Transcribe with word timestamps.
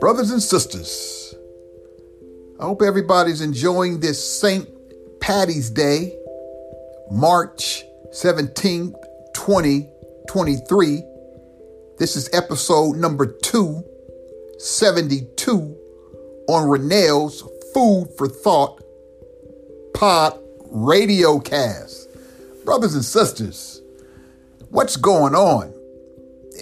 Brothers 0.00 0.30
and 0.30 0.40
sisters, 0.40 1.34
I 2.60 2.66
hope 2.66 2.82
everybody's 2.82 3.40
enjoying 3.40 3.98
this 3.98 4.40
St. 4.40 4.68
Patty's 5.18 5.70
Day, 5.70 6.16
March 7.10 7.82
17th, 8.12 8.94
2023. 9.34 11.02
This 11.98 12.14
is 12.14 12.30
episode 12.32 12.96
number 12.96 13.26
272 13.26 15.76
on 16.48 16.68
Renell's 16.68 17.42
Food 17.74 18.06
for 18.16 18.28
Thought 18.28 18.80
Pod 19.94 20.38
Radio 20.70 21.40
Cast. 21.40 22.08
Brothers 22.64 22.94
and 22.94 23.04
sisters, 23.04 23.82
what's 24.70 24.96
going 24.96 25.34
on? 25.34 25.74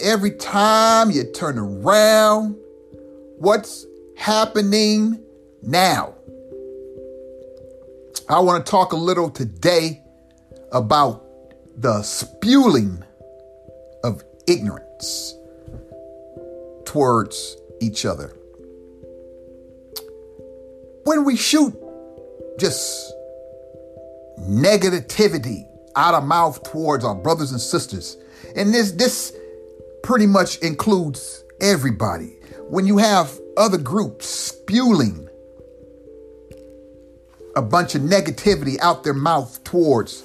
Every 0.01 0.31
time 0.31 1.11
you 1.11 1.23
turn 1.33 1.59
around, 1.59 2.55
what's 3.37 3.85
happening 4.15 5.23
now? 5.61 6.15
I 8.29 8.39
want 8.39 8.65
to 8.65 8.69
talk 8.69 8.91
a 8.91 8.97
little 8.97 9.29
today 9.29 10.01
about 10.71 11.23
the 11.77 12.01
spewing 12.01 13.03
of 14.03 14.23
ignorance 14.47 15.35
towards 16.85 17.57
each 17.79 18.05
other. 18.05 18.35
When 21.03 21.23
we 21.23 21.37
shoot 21.37 21.73
just 22.59 23.13
negativity 24.41 25.65
out 25.95 26.15
of 26.15 26.23
mouth 26.25 26.63
towards 26.63 27.05
our 27.05 27.15
brothers 27.15 27.51
and 27.51 27.61
sisters, 27.61 28.17
and 28.55 28.73
this 28.73 28.91
this 28.91 29.33
pretty 30.03 30.27
much 30.27 30.57
includes 30.57 31.43
everybody. 31.61 32.36
When 32.69 32.85
you 32.85 32.97
have 32.97 33.31
other 33.55 33.77
groups 33.77 34.25
spewing 34.27 35.29
a 37.55 37.61
bunch 37.61 37.95
of 37.95 38.01
negativity 38.01 38.77
out 38.81 39.05
their 39.05 39.13
mouth 39.13 39.63
towards 39.63 40.23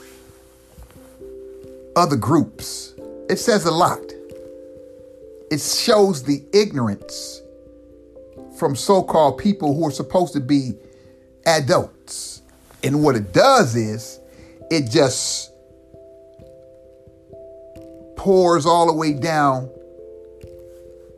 other 1.95 2.17
groups, 2.17 2.95
it 3.31 3.37
says 3.37 3.65
a 3.65 3.71
lot. 3.71 4.01
It 5.53 5.61
shows 5.61 6.25
the 6.25 6.43
ignorance 6.53 7.41
from 8.59 8.75
so 8.75 9.05
called 9.05 9.39
people 9.39 9.77
who 9.77 9.87
are 9.87 9.93
supposed 9.93 10.33
to 10.33 10.41
be 10.41 10.73
adults. 11.47 12.43
And 12.83 13.05
what 13.05 13.15
it 13.15 13.33
does 13.33 13.77
is 13.77 14.19
it 14.69 14.91
just 14.91 15.53
pours 18.17 18.67
all 18.67 18.87
the 18.87 18.93
way 18.93 19.13
down 19.13 19.71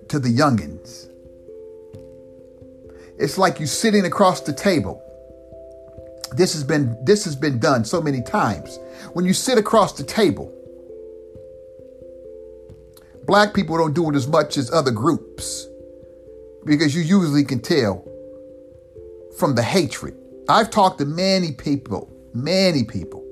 to 0.08 0.18
the 0.18 0.28
youngins. 0.28 1.08
It's 3.18 3.38
like 3.38 3.58
you're 3.58 3.68
sitting 3.68 4.04
across 4.04 4.40
the 4.40 4.52
table. 4.52 5.00
This 6.32 6.52
has 6.54 6.64
been 6.64 6.96
this 7.04 7.24
has 7.24 7.36
been 7.36 7.58
done 7.58 7.84
so 7.84 8.00
many 8.00 8.22
times. 8.22 8.78
When 9.12 9.24
you 9.24 9.32
sit 9.32 9.56
across 9.56 9.92
the 9.92 10.02
table, 10.02 10.52
black 13.26 13.54
people 13.54 13.76
don't 13.78 13.94
do 13.94 14.10
it 14.10 14.16
as 14.16 14.26
much 14.26 14.56
as 14.56 14.70
other 14.72 14.90
groups 14.90 15.68
because 16.64 16.94
you 16.94 17.02
usually 17.02 17.44
can 17.44 17.60
tell 17.60 18.04
from 19.38 19.54
the 19.54 19.62
hatred. 19.62 20.16
I've 20.48 20.70
talked 20.70 20.98
to 20.98 21.04
many 21.04 21.52
people, 21.52 22.10
many 22.34 22.82
people, 22.84 23.24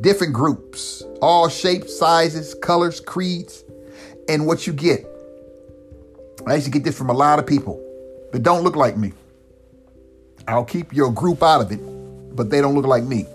different 0.00 0.32
groups, 0.32 1.02
all 1.20 1.48
shapes, 1.48 1.96
sizes, 1.98 2.54
colors, 2.54 3.00
creeds, 3.00 3.64
and 4.28 4.46
what 4.46 4.66
you 4.66 4.72
get. 4.72 5.06
I 6.46 6.54
used 6.54 6.66
to 6.66 6.70
get 6.70 6.84
this 6.84 6.96
from 6.96 7.10
a 7.10 7.14
lot 7.14 7.38
of 7.38 7.46
people 7.46 7.82
that 8.32 8.42
don't 8.42 8.62
look 8.62 8.76
like 8.76 8.96
me. 8.96 9.12
I'll 10.48 10.64
keep 10.64 10.92
your 10.92 11.12
group 11.12 11.42
out 11.42 11.60
of 11.60 11.72
it, 11.72 11.80
but 12.36 12.50
they 12.50 12.60
don't 12.60 12.74
look 12.74 12.86
like 12.86 13.04
me. 13.04 13.26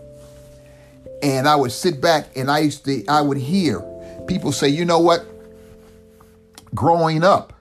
And 1.22 1.48
I 1.48 1.56
would 1.56 1.72
sit 1.72 2.02
back 2.02 2.36
and 2.36 2.50
I 2.50 2.60
used 2.60 2.86
to, 2.86 3.06
I 3.08 3.22
would 3.22 3.38
hear 3.38 3.82
people 4.28 4.52
say, 4.52 4.70
you 4.70 4.86
know 4.86 5.00
what? 5.00 5.26
Growing 6.74 7.24
up, 7.24 7.54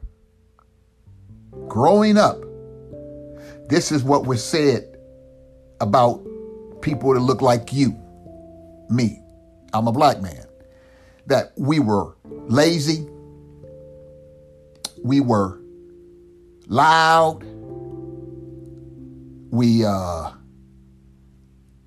growing 1.69 2.16
up, 2.16 2.38
this 3.69 3.93
is 3.93 4.03
what 4.03 4.27
was 4.27 4.43
said 4.43 4.97
about 5.81 6.25
people 6.81 7.15
that 7.15 7.21
look 7.21 7.43
like 7.43 7.72
you, 7.72 7.97
me. 8.88 9.21
I'm 9.72 9.88
a 9.88 9.93
black 9.93 10.21
man. 10.21 10.47
That 11.27 11.53
we 11.56 11.81
were 11.81 12.17
lazy, 12.25 13.06
we 15.03 15.21
were 15.21 15.61
loud, 16.67 17.44
we 19.50 19.84
uh 19.84 20.31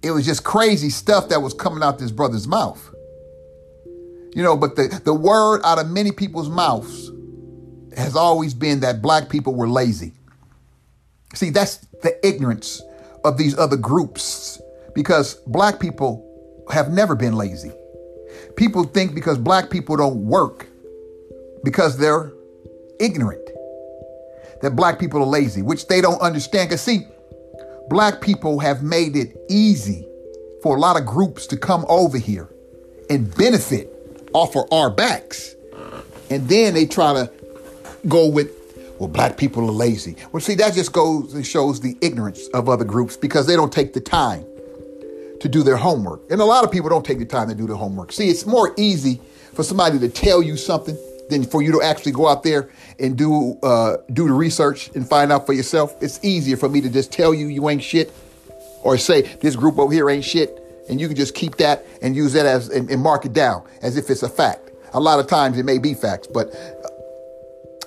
it 0.01 0.11
was 0.11 0.25
just 0.25 0.43
crazy 0.43 0.89
stuff 0.89 1.29
that 1.29 1.41
was 1.41 1.53
coming 1.53 1.81
out 1.81 1.97
this 1.97 2.11
brother's 2.11 2.45
mouth. 2.45 2.93
You 4.35 4.43
know, 4.43 4.57
but 4.57 4.75
the, 4.75 5.01
the 5.05 5.13
word 5.13 5.61
out 5.63 5.79
of 5.79 5.89
many 5.89 6.11
people's 6.11 6.49
mouths 6.49 7.09
has 7.95 8.15
always 8.15 8.53
been 8.53 8.81
that 8.81 9.01
black 9.01 9.29
people 9.29 9.55
were 9.55 9.69
lazy. 9.69 10.11
See, 11.35 11.51
that's 11.51 11.77
the 12.01 12.15
ignorance 12.27 12.81
of 13.23 13.37
these 13.37 13.57
other 13.57 13.77
groups 13.77 14.61
because 14.93 15.35
black 15.47 15.79
people 15.79 16.65
have 16.69 16.91
never 16.91 17.15
been 17.15 17.33
lazy. 17.33 17.71
People 18.57 18.83
think 18.83 19.15
because 19.15 19.37
black 19.37 19.69
people 19.69 19.95
don't 19.95 20.25
work 20.25 20.67
because 21.63 21.97
they're 21.97 22.33
ignorant 22.99 23.47
that 24.63 24.77
black 24.77 24.97
people 24.97 25.21
are 25.21 25.27
lazy, 25.27 25.61
which 25.61 25.87
they 25.87 25.99
don't 25.99 26.21
understand. 26.21 26.69
Because, 26.69 26.81
see, 26.81 27.05
black 27.89 28.21
people 28.21 28.59
have 28.59 28.83
made 28.83 29.15
it 29.15 29.35
easy 29.49 30.07
for 30.61 30.75
a 30.75 30.79
lot 30.79 30.99
of 30.99 31.05
groups 31.05 31.47
to 31.47 31.57
come 31.57 31.85
over 31.89 32.17
here 32.17 32.49
and 33.09 33.35
benefit 33.35 33.89
off 34.33 34.55
of 34.55 34.71
our 34.71 34.89
backs. 34.89 35.55
And 36.29 36.47
then 36.47 36.73
they 36.73 36.85
try 36.85 37.13
to 37.13 37.31
go 38.07 38.27
with, 38.27 38.49
well, 38.97 39.09
black 39.09 39.37
people 39.37 39.63
are 39.67 39.71
lazy. 39.71 40.15
Well, 40.31 40.41
see, 40.41 40.55
that 40.55 40.73
just 40.73 40.93
goes 40.93 41.33
and 41.33 41.45
shows 41.45 41.81
the 41.81 41.97
ignorance 42.01 42.47
of 42.49 42.69
other 42.69 42.85
groups 42.85 43.17
because 43.17 43.45
they 43.45 43.55
don't 43.55 43.71
take 43.71 43.93
the 43.93 44.01
time 44.01 44.45
to 45.41 45.49
do 45.49 45.61
their 45.61 45.77
homework. 45.77 46.21
And 46.31 46.39
a 46.39 46.45
lot 46.45 46.63
of 46.63 46.71
people 46.71 46.89
don't 46.89 47.05
take 47.05 47.19
the 47.19 47.25
time 47.25 47.49
to 47.49 47.55
do 47.55 47.67
their 47.67 47.75
homework. 47.75 48.13
See, 48.13 48.29
it's 48.29 48.45
more 48.45 48.73
easy 48.77 49.19
for 49.53 49.63
somebody 49.63 49.99
to 49.99 50.09
tell 50.09 50.41
you 50.41 50.55
something 50.55 50.97
than 51.29 51.43
for 51.43 51.61
you 51.61 51.71
to 51.71 51.81
actually 51.81 52.11
go 52.11 52.27
out 52.27 52.43
there 52.43 52.69
and 52.99 53.17
do 53.17 53.57
uh, 53.63 53.97
do 54.11 54.27
the 54.27 54.33
research 54.33 54.89
and 54.95 55.07
find 55.07 55.31
out 55.31 55.45
for 55.45 55.53
yourself. 55.53 55.95
It's 56.01 56.19
easier 56.23 56.57
for 56.57 56.69
me 56.69 56.81
to 56.81 56.89
just 56.89 57.11
tell 57.11 57.33
you 57.33 57.47
you 57.47 57.69
ain't 57.69 57.83
shit, 57.83 58.11
or 58.83 58.97
say 58.97 59.21
this 59.21 59.55
group 59.55 59.79
over 59.79 59.93
here 59.93 60.09
ain't 60.09 60.25
shit, 60.25 60.59
and 60.89 60.99
you 60.99 61.07
can 61.07 61.15
just 61.15 61.35
keep 61.35 61.57
that 61.57 61.85
and 62.01 62.15
use 62.15 62.33
that 62.33 62.45
as 62.45 62.69
and, 62.69 62.89
and 62.89 63.01
mark 63.01 63.25
it 63.25 63.33
down 63.33 63.63
as 63.81 63.97
if 63.97 64.09
it's 64.09 64.23
a 64.23 64.29
fact. 64.29 64.71
A 64.93 64.99
lot 64.99 65.19
of 65.19 65.27
times 65.27 65.57
it 65.57 65.65
may 65.65 65.79
be 65.79 65.93
facts, 65.93 66.27
but 66.27 66.53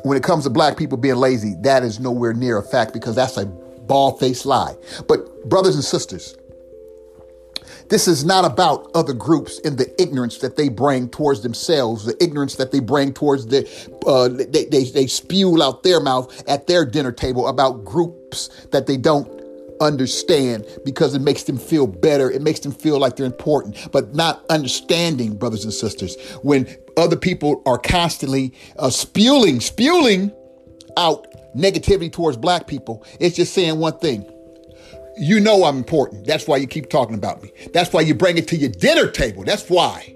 when 0.03 0.17
it 0.17 0.23
comes 0.23 0.45
to 0.45 0.51
black 0.51 0.77
people 0.77 0.99
being 0.99 1.17
lazy, 1.17 1.55
that 1.61 1.83
is 1.83 2.01
nowhere 2.01 2.33
near 2.33 2.59
a 2.59 2.63
fact 2.63 2.93
because 2.93 3.17
that's 3.17 3.37
a 3.37 3.47
bald 3.47 4.21
faced 4.21 4.47
lie. 4.47 4.75
But 5.09 5.49
brothers 5.49 5.75
and 5.75 5.85
sisters, 5.85 6.37
this 7.89 8.09
is 8.09 8.25
not 8.25 8.45
about 8.45 8.91
other 8.95 9.13
groups 9.13 9.61
and 9.65 9.79
the 9.79 10.01
ignorance 10.01 10.39
that 10.39 10.57
they 10.57 10.69
bring 10.69 11.09
towards 11.09 11.43
themselves, 11.43 12.05
the 12.05 12.23
ignorance 12.23 12.57
that 12.57 12.73
they 12.73 12.81
bring 12.81 13.13
towards 13.13 13.47
the, 13.47 13.69
uh, 14.07 14.29
they, 14.29 14.65
they, 14.65 14.85
they 14.85 15.07
spew 15.07 15.63
out 15.63 15.83
their 15.83 16.01
mouth 16.01 16.43
at 16.49 16.67
their 16.67 16.85
dinner 16.85 17.13
table 17.13 17.49
about 17.49 17.85
groups 17.85 18.49
that 18.73 18.87
they 18.87 18.97
don't 18.97 19.31
understand 19.81 20.67
because 20.85 21.15
it 21.15 21.21
makes 21.21 21.45
them 21.45 21.59
feel 21.59 21.87
better. 21.87 22.31
It 22.31 22.43
makes 22.43 22.61
them 22.61 22.73
feel 22.73 22.99
like 22.99 23.17
they're 23.17 23.27
important, 23.27 23.89
but 23.93 24.15
not 24.15 24.45
understanding, 24.51 25.37
brothers 25.37 25.65
and 25.65 25.73
sisters, 25.73 26.17
when 26.43 26.67
other 26.97 27.17
people 27.17 27.63
are 27.67 27.79
constantly 27.79 28.53
uh, 28.79 28.91
spewing, 28.91 29.61
spewing 29.61 30.33
out 30.97 31.27
negativity 31.55 32.11
towards 32.11 32.37
black 32.37 32.67
people. 32.67 33.05
It's 33.21 33.37
just 33.37 33.53
saying 33.53 33.79
one 33.79 33.99
thing 33.99 34.31
you 35.17 35.41
know 35.41 35.65
I'm 35.65 35.77
important. 35.79 36.27
That's 36.27 36.47
why 36.47 36.59
you 36.59 36.67
keep 36.67 36.91
talking 36.91 37.15
about 37.15 37.43
me. 37.43 37.53
That's 37.73 37.93
why 37.93 38.03
you 38.03 38.15
bring 38.15 38.39
it 38.39 38.49
to 38.49 38.57
your 38.57 38.71
dinner 38.71 39.11
table. 39.11 39.45
That's 39.45 39.69
why. 39.69 40.15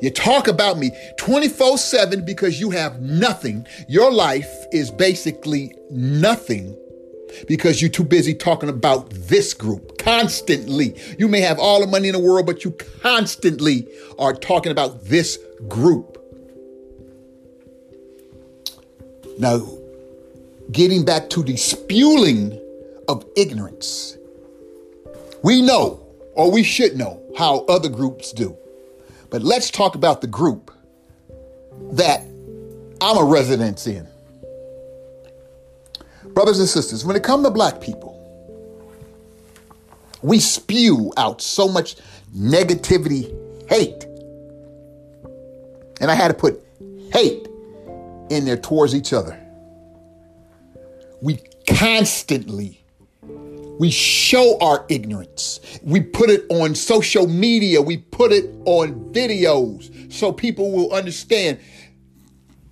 You 0.00 0.10
talk 0.10 0.48
about 0.48 0.78
me 0.78 0.90
24 1.18 1.78
7 1.78 2.24
because 2.24 2.60
you 2.60 2.70
have 2.70 3.00
nothing. 3.00 3.66
Your 3.88 4.12
life 4.12 4.52
is 4.72 4.90
basically 4.90 5.74
nothing 5.90 6.76
because 7.48 7.80
you're 7.80 7.90
too 7.90 8.04
busy 8.04 8.34
talking 8.34 8.68
about 8.68 9.10
this 9.10 9.54
group 9.54 9.98
constantly. 9.98 10.96
You 11.18 11.28
may 11.28 11.40
have 11.40 11.58
all 11.58 11.80
the 11.80 11.86
money 11.86 12.08
in 12.08 12.14
the 12.14 12.20
world, 12.20 12.46
but 12.46 12.64
you 12.64 12.72
constantly 13.02 13.88
are 14.18 14.34
talking 14.34 14.72
about 14.72 15.04
this 15.04 15.38
group. 15.68 16.18
Now, 19.38 19.66
getting 20.70 21.04
back 21.04 21.30
to 21.30 21.42
the 21.42 21.56
spewing 21.56 22.60
of 23.08 23.24
ignorance. 23.36 24.16
We 25.42 25.62
know, 25.62 26.06
or 26.34 26.50
we 26.50 26.62
should 26.62 26.96
know, 26.96 27.22
how 27.36 27.64
other 27.66 27.88
groups 27.88 28.32
do. 28.32 28.56
But 29.30 29.42
let's 29.42 29.70
talk 29.70 29.94
about 29.94 30.20
the 30.20 30.26
group 30.26 30.70
that 31.92 32.22
I'm 33.00 33.18
a 33.18 33.24
resident 33.24 33.86
in. 33.86 34.06
Brothers 36.34 36.58
and 36.58 36.68
sisters, 36.68 37.04
when 37.04 37.16
it 37.16 37.22
comes 37.22 37.44
to 37.44 37.50
black 37.50 37.80
people, 37.80 38.14
we 40.22 40.38
spew 40.38 41.12
out 41.16 41.42
so 41.42 41.68
much 41.68 41.96
negativity, 42.34 43.30
hate. 43.68 44.04
And 46.00 46.10
I 46.10 46.14
had 46.14 46.28
to 46.28 46.34
put 46.34 46.62
hate 47.12 47.46
in 48.30 48.44
there 48.44 48.56
towards 48.56 48.94
each 48.94 49.12
other. 49.12 49.38
We 51.20 51.40
constantly 51.68 52.83
we 53.78 53.90
show 53.90 54.58
our 54.60 54.86
ignorance. 54.88 55.60
We 55.82 56.00
put 56.00 56.30
it 56.30 56.44
on 56.48 56.74
social 56.74 57.26
media. 57.26 57.82
We 57.82 57.98
put 57.98 58.32
it 58.32 58.54
on 58.64 59.12
videos 59.12 60.12
so 60.12 60.32
people 60.32 60.70
will 60.70 60.92
understand 60.92 61.58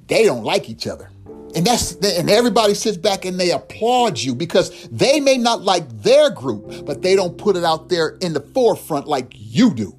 they 0.07 0.25
don't 0.25 0.45
like 0.45 0.69
each 0.69 0.87
other. 0.87 1.11
And 1.55 1.67
that's 1.67 1.93
and 1.97 2.31
everybody 2.31 2.75
sits 2.75 2.97
back 2.97 3.25
and 3.25 3.39
they 3.39 3.51
applaud 3.51 4.19
you 4.19 4.35
because 4.35 4.89
they 4.89 5.21
may 5.21 5.37
not 5.37 5.63
like 5.63 5.87
their 6.03 6.31
group, 6.31 6.87
but 6.87 7.03
they 7.03 7.15
don't 7.15 7.37
put 7.37 7.57
it 7.57 7.65
out 7.65 7.89
there 7.89 8.17
in 8.21 8.33
the 8.33 8.41
forefront 8.41 9.07
like 9.07 9.33
you 9.35 9.75
do. 9.75 9.99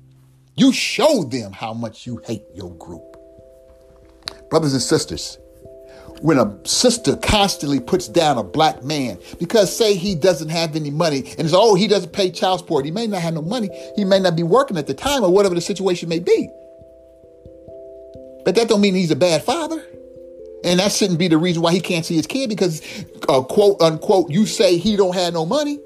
You 0.55 0.71
show 0.71 1.23
them 1.23 1.51
how 1.51 1.73
much 1.73 2.07
you 2.07 2.21
hate 2.25 2.43
your 2.55 2.73
group. 2.75 3.17
Brothers 4.49 4.73
and 4.73 4.81
sisters, 4.81 5.37
when 6.23 6.37
a 6.37 6.57
sister 6.65 7.17
constantly 7.17 7.81
puts 7.81 8.07
down 8.07 8.37
a 8.37 8.43
black 8.43 8.81
man 8.81 9.19
because 9.39 9.75
say 9.75 9.93
he 9.93 10.15
doesn't 10.15 10.47
have 10.47 10.73
any 10.73 10.89
money 10.89 11.17
and 11.37 11.41
it's 11.41 11.53
oh 11.53 11.75
he 11.75 11.85
doesn't 11.85 12.13
pay 12.13 12.31
child 12.31 12.59
support. 12.59 12.85
He 12.85 12.91
may 12.91 13.07
not 13.07 13.21
have 13.21 13.33
no 13.33 13.41
money. 13.41 13.69
He 13.97 14.05
may 14.05 14.21
not 14.21 14.37
be 14.37 14.41
working 14.41 14.77
at 14.77 14.87
the 14.87 14.93
time 14.93 15.21
or 15.21 15.29
whatever 15.29 15.53
the 15.53 15.59
situation 15.59 16.07
may 16.07 16.19
be. 16.19 16.49
But 18.45 18.55
that 18.55 18.69
don't 18.69 18.79
mean 18.79 18.95
he's 18.95 19.11
a 19.11 19.17
bad 19.17 19.43
father. 19.43 19.85
And 20.63 20.79
that 20.79 20.93
shouldn't 20.93 21.19
be 21.19 21.27
the 21.27 21.37
reason 21.37 21.61
why 21.61 21.73
he 21.73 21.81
can't 21.81 22.05
see 22.05 22.15
his 22.15 22.25
kid 22.25 22.47
because 22.47 22.81
uh, 23.27 23.41
quote 23.41 23.81
unquote 23.81 24.31
you 24.31 24.45
say 24.45 24.77
he 24.77 24.95
don't 24.95 25.15
have 25.15 25.33
no 25.33 25.45
money 25.45 25.77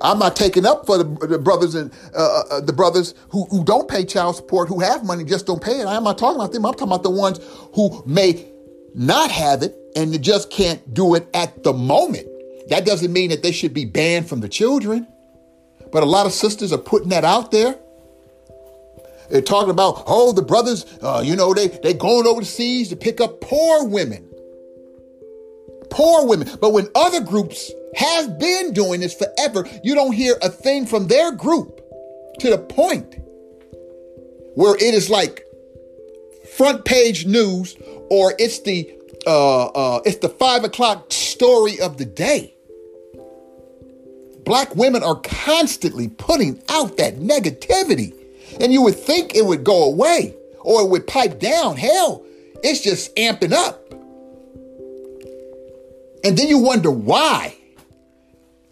I'm 0.00 0.18
not 0.18 0.36
taking 0.36 0.64
up 0.64 0.86
for 0.86 0.98
the, 0.98 1.26
the 1.26 1.38
brothers 1.38 1.74
and 1.74 1.92
uh, 2.14 2.18
uh, 2.18 2.42
uh, 2.50 2.60
the 2.60 2.72
brothers 2.72 3.14
who, 3.30 3.46
who 3.46 3.64
don't 3.64 3.88
pay 3.88 4.04
child 4.04 4.36
support, 4.36 4.68
who 4.68 4.80
have 4.80 5.04
money, 5.04 5.24
just 5.24 5.46
don't 5.46 5.62
pay 5.62 5.80
it. 5.80 5.86
I'm 5.86 6.04
not 6.04 6.18
talking 6.18 6.36
about 6.36 6.52
them. 6.52 6.64
I'm 6.64 6.72
talking 6.72 6.88
about 6.88 7.02
the 7.02 7.10
ones 7.10 7.40
who 7.74 8.02
may 8.06 8.46
not 8.94 9.30
have 9.30 9.62
it 9.62 9.76
and 9.96 10.20
just 10.22 10.50
can't 10.50 10.94
do 10.94 11.14
it 11.14 11.28
at 11.34 11.64
the 11.64 11.72
moment. 11.72 12.26
That 12.68 12.84
doesn't 12.84 13.12
mean 13.12 13.30
that 13.30 13.42
they 13.42 13.52
should 13.52 13.74
be 13.74 13.84
banned 13.84 14.28
from 14.28 14.40
the 14.40 14.48
children. 14.48 15.06
But 15.90 16.02
a 16.02 16.06
lot 16.06 16.26
of 16.26 16.32
sisters 16.32 16.72
are 16.72 16.78
putting 16.78 17.08
that 17.08 17.24
out 17.24 17.50
there. 17.50 17.78
They're 19.30 19.42
talking 19.42 19.70
about, 19.70 20.04
oh, 20.06 20.32
the 20.32 20.42
brothers, 20.42 20.86
uh, 21.02 21.22
you 21.24 21.36
know, 21.36 21.52
they 21.54 21.68
they 21.68 21.94
going 21.94 22.26
overseas 22.26 22.88
to 22.90 22.96
pick 22.96 23.20
up 23.20 23.40
poor 23.40 23.84
women. 23.86 24.27
Poor 25.90 26.26
women. 26.26 26.48
But 26.60 26.72
when 26.72 26.88
other 26.94 27.20
groups 27.20 27.72
have 27.96 28.38
been 28.38 28.72
doing 28.72 29.00
this 29.00 29.14
forever. 29.14 29.66
You 29.82 29.94
don't 29.94 30.12
hear 30.12 30.36
a 30.42 30.48
thing 30.48 30.86
from 30.86 31.08
their 31.08 31.32
group 31.32 31.80
to 32.40 32.50
the 32.50 32.58
point 32.58 33.16
where 34.54 34.74
it 34.76 34.94
is 34.94 35.10
like 35.10 35.44
front 36.56 36.84
page 36.84 37.26
news 37.26 37.76
or 38.10 38.34
it's 38.38 38.60
the 38.60 38.94
uh, 39.26 39.66
uh, 39.66 40.00
it's 40.04 40.18
the 40.18 40.28
five 40.28 40.64
o'clock 40.64 41.12
story 41.12 41.80
of 41.80 41.98
the 41.98 42.04
day. 42.04 42.54
Black 44.44 44.74
women 44.74 45.02
are 45.02 45.20
constantly 45.20 46.08
putting 46.08 46.62
out 46.70 46.96
that 46.96 47.16
negativity, 47.16 48.14
and 48.60 48.72
you 48.72 48.80
would 48.82 48.94
think 48.94 49.34
it 49.34 49.44
would 49.44 49.64
go 49.64 49.84
away 49.84 50.34
or 50.60 50.82
it 50.82 50.88
would 50.88 51.06
pipe 51.06 51.38
down. 51.38 51.76
Hell, 51.76 52.24
it's 52.62 52.80
just 52.80 53.14
amping 53.16 53.52
up. 53.52 53.87
And 56.28 56.36
then 56.36 56.48
you 56.48 56.58
wonder 56.58 56.90
why 56.90 57.56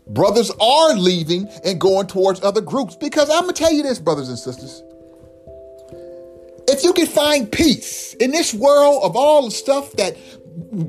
brothers 0.09 0.51
are 0.61 0.93
leaving 0.93 1.49
and 1.65 1.81
going 1.81 2.07
towards 2.07 2.43
other 2.43 2.61
groups. 2.61 2.97
Because 2.97 3.31
I'm 3.31 3.45
going 3.45 3.55
to 3.55 3.59
tell 3.59 3.73
you 3.73 3.83
this, 3.83 3.99
brothers 3.99 4.29
and 4.29 4.39
sisters. 4.39 4.83
If 6.69 6.85
you 6.85 6.93
can 6.93 7.07
find 7.07 7.51
peace 7.51 8.13
in 8.21 8.31
this 8.31 8.53
world 8.53 9.05
of 9.05 9.17
all 9.17 9.47
the 9.47 9.51
stuff 9.51 9.93
that 9.93 10.19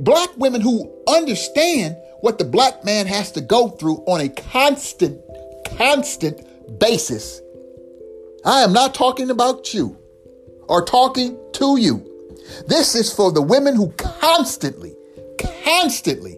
black 0.03 0.29
women 0.35 0.59
who 0.59 0.93
understand 1.07 1.95
what 2.19 2.37
the 2.37 2.43
black 2.43 2.83
man 2.83 3.07
has 3.07 3.31
to 3.31 3.39
go 3.39 3.69
through 3.69 4.03
on 4.05 4.19
a 4.19 4.27
constant, 4.27 5.21
constant 5.77 6.45
basis, 6.81 7.39
I 8.43 8.59
am 8.59 8.73
not 8.73 8.93
talking 8.93 9.29
about 9.29 9.73
you 9.73 9.97
or 10.67 10.83
talking 10.83 11.39
to 11.53 11.77
you. 11.79 12.03
This 12.67 12.93
is 12.93 13.13
for 13.13 13.31
the 13.31 13.41
women 13.41 13.73
who 13.73 13.91
constantly, 13.91 14.97
constantly 15.63 16.37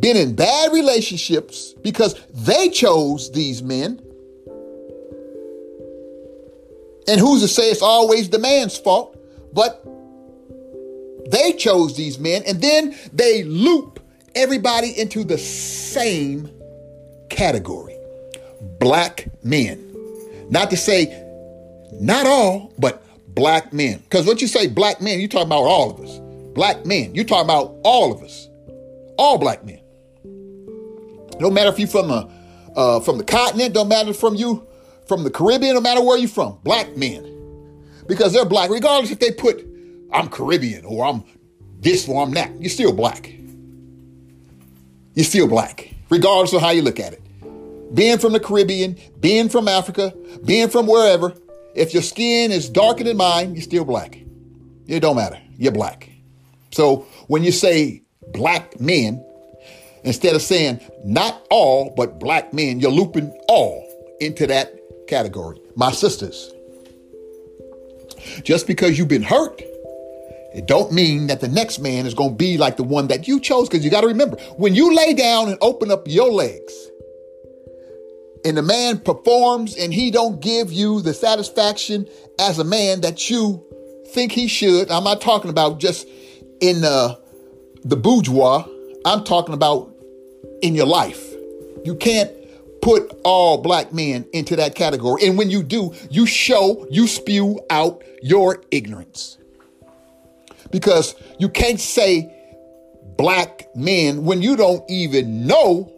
been 0.00 0.16
in 0.16 0.34
bad 0.34 0.72
relationships 0.72 1.74
because 1.82 2.14
they 2.32 2.68
chose 2.68 3.30
these 3.32 3.62
men. 3.62 4.00
And 7.06 7.20
who's 7.20 7.42
to 7.42 7.48
say 7.48 7.70
it's 7.70 7.82
always 7.82 8.30
the 8.30 8.38
man's 8.38 8.76
fault? 8.78 9.16
But 9.52 9.84
they 11.30 11.52
chose 11.52 11.96
these 11.96 12.18
men 12.18 12.42
and 12.46 12.60
then 12.60 12.94
they 13.12 13.44
loop 13.44 14.00
everybody 14.34 14.98
into 14.98 15.24
the 15.24 15.38
same 15.38 16.50
category 17.30 17.96
black 18.78 19.28
men. 19.42 19.80
Not 20.50 20.70
to 20.70 20.76
say 20.76 21.06
not 22.00 22.26
all, 22.26 22.72
but 22.78 23.02
black 23.34 23.72
men. 23.72 23.98
Because 24.00 24.26
what 24.26 24.40
you 24.40 24.46
say 24.46 24.66
black 24.66 25.00
men, 25.00 25.20
you're 25.20 25.28
talking 25.28 25.46
about 25.46 25.62
all 25.62 25.90
of 25.90 26.00
us. 26.00 26.20
Black 26.54 26.84
men, 26.84 27.14
you're 27.14 27.24
talking 27.24 27.44
about 27.44 27.76
all 27.82 28.12
of 28.12 28.22
us. 28.22 28.48
All 29.16 29.38
black 29.38 29.64
men. 29.64 29.80
No 31.40 31.50
matter 31.50 31.70
if 31.70 31.78
you're 31.78 31.88
from 31.88 32.08
the 32.08 32.28
uh, 32.76 33.00
from 33.00 33.18
the 33.18 33.24
continent, 33.24 33.74
don't 33.74 33.88
matter 33.88 34.12
from 34.12 34.34
you 34.34 34.66
from 35.06 35.24
the 35.24 35.30
Caribbean, 35.30 35.74
no 35.74 35.80
matter 35.80 36.02
where 36.02 36.18
you're 36.18 36.28
from, 36.28 36.58
black 36.64 36.96
men. 36.96 37.30
Because 38.06 38.32
they're 38.32 38.44
black, 38.44 38.70
regardless 38.70 39.10
if 39.10 39.18
they 39.18 39.30
put 39.30 39.64
I'm 40.12 40.28
Caribbean 40.28 40.84
or 40.84 41.04
I'm 41.04 41.24
this 41.80 42.08
or 42.08 42.22
I'm 42.22 42.32
that, 42.32 42.50
you're 42.60 42.70
still 42.70 42.92
black. 42.92 43.32
You're 45.14 45.24
still 45.24 45.48
black, 45.48 45.94
regardless 46.10 46.52
of 46.52 46.60
how 46.60 46.70
you 46.70 46.82
look 46.82 47.00
at 47.00 47.12
it. 47.12 47.22
Being 47.94 48.18
from 48.18 48.32
the 48.32 48.40
Caribbean, 48.40 48.96
being 49.20 49.48
from 49.48 49.68
Africa, 49.68 50.12
being 50.44 50.68
from 50.68 50.86
wherever, 50.86 51.34
if 51.74 51.92
your 51.94 52.02
skin 52.02 52.50
is 52.50 52.68
darker 52.68 53.04
than 53.04 53.16
mine, 53.16 53.54
you're 53.54 53.62
still 53.62 53.84
black. 53.84 54.18
It 54.86 55.00
don't 55.00 55.16
matter. 55.16 55.40
You're 55.56 55.72
black. 55.72 56.10
So 56.72 57.06
when 57.28 57.44
you 57.44 57.52
say 57.52 58.02
black 58.32 58.80
men, 58.80 59.24
Instead 60.04 60.34
of 60.34 60.42
saying 60.42 60.80
not 61.04 61.46
all, 61.50 61.92
but 61.96 62.18
black 62.18 62.52
men, 62.52 62.80
you're 62.80 62.90
looping 62.90 63.30
all 63.48 64.16
into 64.20 64.46
that 64.46 64.74
category. 65.08 65.60
My 65.76 65.92
sisters, 65.92 66.52
just 68.42 68.66
because 68.66 68.98
you've 68.98 69.08
been 69.08 69.22
hurt, 69.22 69.62
it 70.54 70.66
don't 70.66 70.92
mean 70.92 71.26
that 71.26 71.40
the 71.40 71.48
next 71.48 71.80
man 71.80 72.06
is 72.06 72.14
going 72.14 72.30
to 72.30 72.36
be 72.36 72.56
like 72.56 72.76
the 72.76 72.84
one 72.84 73.08
that 73.08 73.26
you 73.26 73.40
chose 73.40 73.68
because 73.68 73.84
you 73.84 73.90
got 73.90 74.02
to 74.02 74.06
remember 74.06 74.36
when 74.56 74.74
you 74.74 74.94
lay 74.94 75.12
down 75.12 75.48
and 75.48 75.58
open 75.60 75.90
up 75.90 76.06
your 76.06 76.30
legs 76.30 76.72
and 78.44 78.56
the 78.56 78.62
man 78.62 78.98
performs 79.00 79.76
and 79.76 79.92
he 79.92 80.12
don't 80.12 80.40
give 80.40 80.72
you 80.72 81.00
the 81.00 81.12
satisfaction 81.12 82.06
as 82.38 82.58
a 82.60 82.64
man 82.64 83.00
that 83.00 83.28
you 83.28 83.64
think 84.08 84.30
he 84.30 84.46
should 84.46 84.90
i'm 84.92 85.02
not 85.02 85.20
talking 85.20 85.50
about 85.50 85.80
just 85.80 86.06
in 86.60 86.80
the 86.82 87.18
the 87.82 87.96
bourgeois 87.96 88.64
i'm 89.04 89.24
talking 89.24 89.54
about 89.54 89.93
in 90.64 90.74
your 90.74 90.86
life. 90.86 91.22
You 91.84 91.94
can't 91.94 92.32
put 92.80 93.20
all 93.22 93.58
black 93.58 93.92
men 93.92 94.26
into 94.32 94.56
that 94.56 94.74
category. 94.74 95.26
And 95.26 95.36
when 95.36 95.50
you 95.50 95.62
do, 95.62 95.94
you 96.10 96.26
show, 96.26 96.86
you 96.90 97.06
spew 97.06 97.60
out 97.68 98.02
your 98.22 98.62
ignorance. 98.70 99.36
Because 100.70 101.14
you 101.38 101.50
can't 101.50 101.78
say 101.78 102.34
black 103.16 103.68
men 103.76 104.24
when 104.24 104.40
you 104.40 104.56
don't 104.56 104.82
even 104.90 105.46
know 105.46 105.92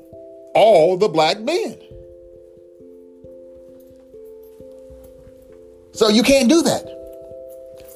all 0.55 0.97
the 0.97 1.09
black 1.09 1.41
men. 1.41 1.79
So 5.93 6.09
you 6.09 6.25
can't 6.25 6.49
do 6.49 6.63
that. 6.63 6.85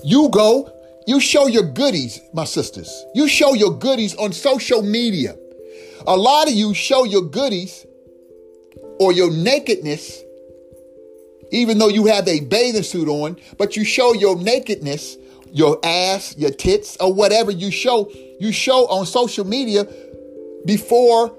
You 0.04 0.28
go, 0.30 0.72
you 1.06 1.18
show 1.18 1.48
your 1.48 1.64
goodies, 1.64 2.20
my 2.32 2.44
sisters. 2.44 3.04
You 3.14 3.26
show 3.26 3.54
your 3.54 3.76
goodies 3.76 4.14
on 4.14 4.32
social 4.32 4.82
media. 4.82 5.36
A 6.06 6.16
lot 6.16 6.48
of 6.48 6.54
you 6.54 6.74
show 6.74 7.04
your 7.04 7.22
goodies 7.22 7.86
or 8.98 9.12
your 9.12 9.30
nakedness, 9.30 10.22
even 11.52 11.78
though 11.78 11.88
you 11.88 12.06
have 12.06 12.28
a 12.28 12.40
bathing 12.40 12.82
suit 12.82 13.08
on, 13.08 13.36
but 13.58 13.76
you 13.76 13.84
show 13.84 14.12
your 14.14 14.36
nakedness, 14.36 15.16
your 15.52 15.78
ass, 15.84 16.36
your 16.38 16.50
tits, 16.50 16.96
or 17.00 17.12
whatever 17.12 17.50
you 17.50 17.70
show, 17.70 18.10
you 18.38 18.52
show 18.52 18.86
on 18.88 19.06
social 19.06 19.44
media 19.46 19.86
before 20.64 21.32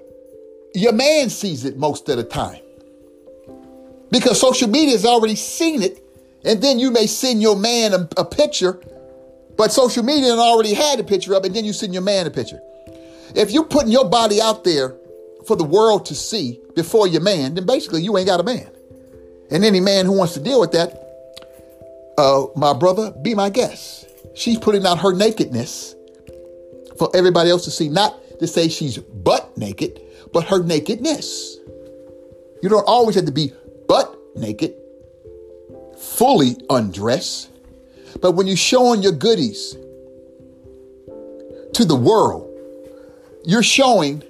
your 0.73 0.93
man 0.93 1.29
sees 1.29 1.65
it 1.65 1.77
most 1.77 2.09
of 2.09 2.17
the 2.17 2.23
time. 2.23 2.61
Because 4.11 4.39
social 4.39 4.67
media 4.69 4.91
has 4.91 5.05
already 5.05 5.35
seen 5.35 5.81
it, 5.81 6.03
and 6.43 6.61
then 6.61 6.79
you 6.79 6.91
may 6.91 7.07
send 7.07 7.41
your 7.41 7.55
man 7.55 7.93
a, 7.93 8.09
a 8.17 8.25
picture 8.25 8.81
But 9.57 9.71
social 9.71 10.03
media 10.03 10.31
already 10.31 10.73
had 10.73 10.99
the 10.99 11.03
picture 11.03 11.35
up, 11.35 11.45
and 11.45 11.55
then 11.55 11.65
you 11.65 11.73
send 11.73 11.93
your 11.93 12.01
man 12.01 12.25
a 12.25 12.31
picture. 12.31 12.59
If 13.35 13.51
you're 13.51 13.65
putting 13.65 13.91
your 13.91 14.09
body 14.09 14.41
out 14.41 14.63
there 14.63 14.95
for 15.45 15.55
the 15.55 15.63
world 15.63 16.05
to 16.07 16.15
see 16.15 16.59
before 16.75 17.07
your 17.07 17.21
man, 17.21 17.55
then 17.55 17.65
basically 17.65 18.03
you 18.03 18.17
ain't 18.17 18.27
got 18.27 18.39
a 18.39 18.43
man. 18.43 18.69
And 19.49 19.65
any 19.65 19.79
man 19.79 20.05
who 20.05 20.13
wants 20.13 20.33
to 20.33 20.39
deal 20.39 20.59
with 20.59 20.71
that, 20.71 20.97
uh, 22.17 22.45
my 22.55 22.73
brother, 22.73 23.11
be 23.21 23.33
my 23.35 23.49
guest. 23.49 24.07
She's 24.33 24.57
putting 24.57 24.85
out 24.85 24.99
her 24.99 25.13
nakedness 25.13 25.95
for 26.97 27.09
everybody 27.15 27.49
else 27.49 27.65
to 27.65 27.71
see, 27.71 27.89
not 27.89 28.17
to 28.39 28.47
say 28.47 28.69
she's 28.69 28.97
butt 28.97 29.57
naked, 29.57 29.99
but 30.31 30.45
her 30.45 30.63
nakedness. 30.63 31.57
You 32.61 32.69
don't 32.69 32.87
always 32.87 33.15
have 33.15 33.25
to 33.25 33.31
be 33.31 33.53
butt 33.87 34.15
naked, 34.35 34.75
fully 35.97 36.57
undressed, 36.69 37.49
but 38.21 38.33
when 38.33 38.47
you're 38.47 38.55
showing 38.55 39.01
your 39.01 39.13
goodies 39.13 39.75
to 41.73 41.85
the 41.85 41.95
world, 41.95 42.50
you're 43.45 43.63
showing 43.63 44.23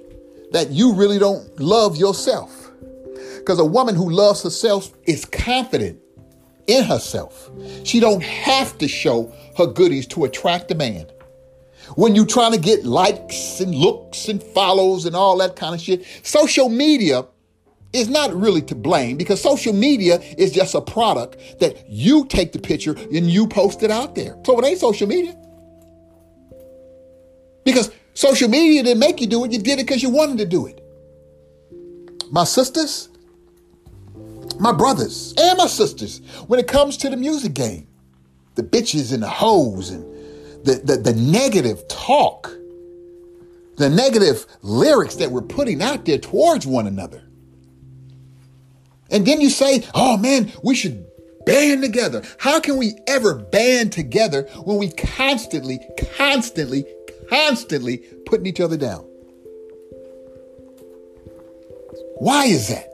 that 0.52 0.70
you 0.70 0.92
really 0.94 1.18
don't 1.18 1.60
love 1.60 1.96
yourself. 1.96 2.70
Because 3.38 3.58
a 3.58 3.64
woman 3.64 3.94
who 3.94 4.10
loves 4.10 4.42
herself 4.42 4.92
is 5.04 5.24
confident 5.24 5.98
in 6.66 6.84
herself. 6.84 7.50
She 7.84 8.00
don't 8.00 8.22
have 8.22 8.78
to 8.78 8.88
show 8.88 9.32
her 9.56 9.66
goodies 9.66 10.06
to 10.08 10.24
attract 10.24 10.70
a 10.70 10.74
man. 10.74 11.06
When 11.96 12.14
you're 12.14 12.26
trying 12.26 12.52
to 12.52 12.58
get 12.58 12.84
likes 12.84 13.60
and 13.60 13.74
looks 13.74 14.28
and 14.28 14.42
follows 14.42 15.04
and 15.04 15.16
all 15.16 15.36
that 15.38 15.56
kind 15.56 15.74
of 15.74 15.80
shit, 15.80 16.06
social 16.22 16.68
media 16.68 17.26
is 17.92 18.08
not 18.08 18.32
really 18.32 18.62
to 18.62 18.74
blame 18.74 19.16
because 19.16 19.42
social 19.42 19.72
media 19.72 20.18
is 20.38 20.52
just 20.52 20.74
a 20.74 20.80
product 20.80 21.36
that 21.60 21.88
you 21.88 22.24
take 22.26 22.52
the 22.52 22.58
picture 22.58 22.92
and 22.92 23.30
you 23.30 23.46
post 23.46 23.82
it 23.82 23.90
out 23.90 24.14
there. 24.14 24.38
So 24.46 24.58
it 24.58 24.64
ain't 24.64 24.78
social 24.78 25.06
media. 25.06 25.36
Because 27.64 27.90
social 28.14 28.48
media 28.48 28.82
didn't 28.82 29.00
make 29.00 29.20
you 29.20 29.26
do 29.26 29.44
it, 29.44 29.52
you 29.52 29.58
did 29.58 29.78
it 29.78 29.86
because 29.86 30.02
you 30.02 30.10
wanted 30.10 30.38
to 30.38 30.46
do 30.46 30.66
it. 30.66 30.80
My 32.30 32.44
sisters, 32.44 33.08
my 34.58 34.72
brothers, 34.72 35.34
and 35.38 35.58
my 35.58 35.66
sisters, 35.66 36.20
when 36.46 36.58
it 36.60 36.68
comes 36.68 36.96
to 36.98 37.10
the 37.10 37.16
music 37.16 37.54
game, 37.54 37.86
the 38.54 38.62
bitches 38.62 39.12
and 39.12 39.22
the 39.22 39.28
hoes 39.28 39.90
and 39.90 40.04
the, 40.64 40.80
the, 40.84 40.96
the 40.96 41.14
negative 41.14 41.86
talk, 41.88 42.50
the 43.76 43.88
negative 43.88 44.46
lyrics 44.62 45.16
that 45.16 45.30
we're 45.30 45.42
putting 45.42 45.82
out 45.82 46.04
there 46.04 46.18
towards 46.18 46.66
one 46.66 46.86
another. 46.86 47.22
And 49.10 49.26
then 49.26 49.40
you 49.40 49.50
say, 49.50 49.84
oh 49.94 50.16
man, 50.16 50.52
we 50.62 50.74
should 50.74 51.06
band 51.44 51.82
together. 51.82 52.22
How 52.38 52.60
can 52.60 52.76
we 52.76 52.94
ever 53.06 53.34
band 53.34 53.92
together 53.92 54.44
when 54.64 54.78
we 54.78 54.90
constantly, 54.90 55.80
constantly, 56.16 56.86
constantly 57.32 57.98
putting 58.26 58.46
each 58.46 58.60
other 58.60 58.76
down? 58.76 59.04
Why 62.18 62.44
is 62.44 62.68
that? 62.68 62.88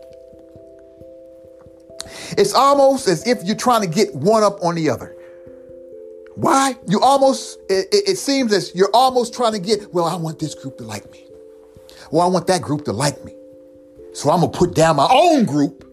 It's 2.38 2.54
almost 2.54 3.09
as 3.09 3.26
if 3.26 3.42
you're 3.45 3.57
trying 3.57 3.83
to 3.83 3.88
get 3.88 4.14
one 4.14 4.42
up 4.42 4.62
on 4.62 4.76
the 4.76 4.90
other. 4.90 5.14
Why? 6.37 6.76
You 6.87 7.00
almost, 7.00 7.59
it, 7.68 7.88
it, 7.90 8.16
seems 8.16 8.52
as 8.52 8.73
you're 8.75 8.90
almost 8.95 9.35
trying 9.35 9.52
to 9.52 9.59
get, 9.59 9.92
well, 9.92 10.04
I 10.04 10.14
want 10.14 10.38
this 10.38 10.54
group 10.54 10.78
to 10.78 10.85
like 10.85 11.11
me. 11.11 11.25
Well, 12.12 12.23
I 12.23 12.26
want 12.26 12.47
that 12.47 12.62
group 12.62 12.85
to 12.85 12.92
like 12.92 13.23
me. 13.25 13.35
So 14.14 14.30
I'm 14.30 14.40
going 14.40 14.52
to 14.52 14.59
put 14.59 14.75
down 14.75 14.97
my 14.97 15.09
own 15.11 15.45
group 15.45 15.85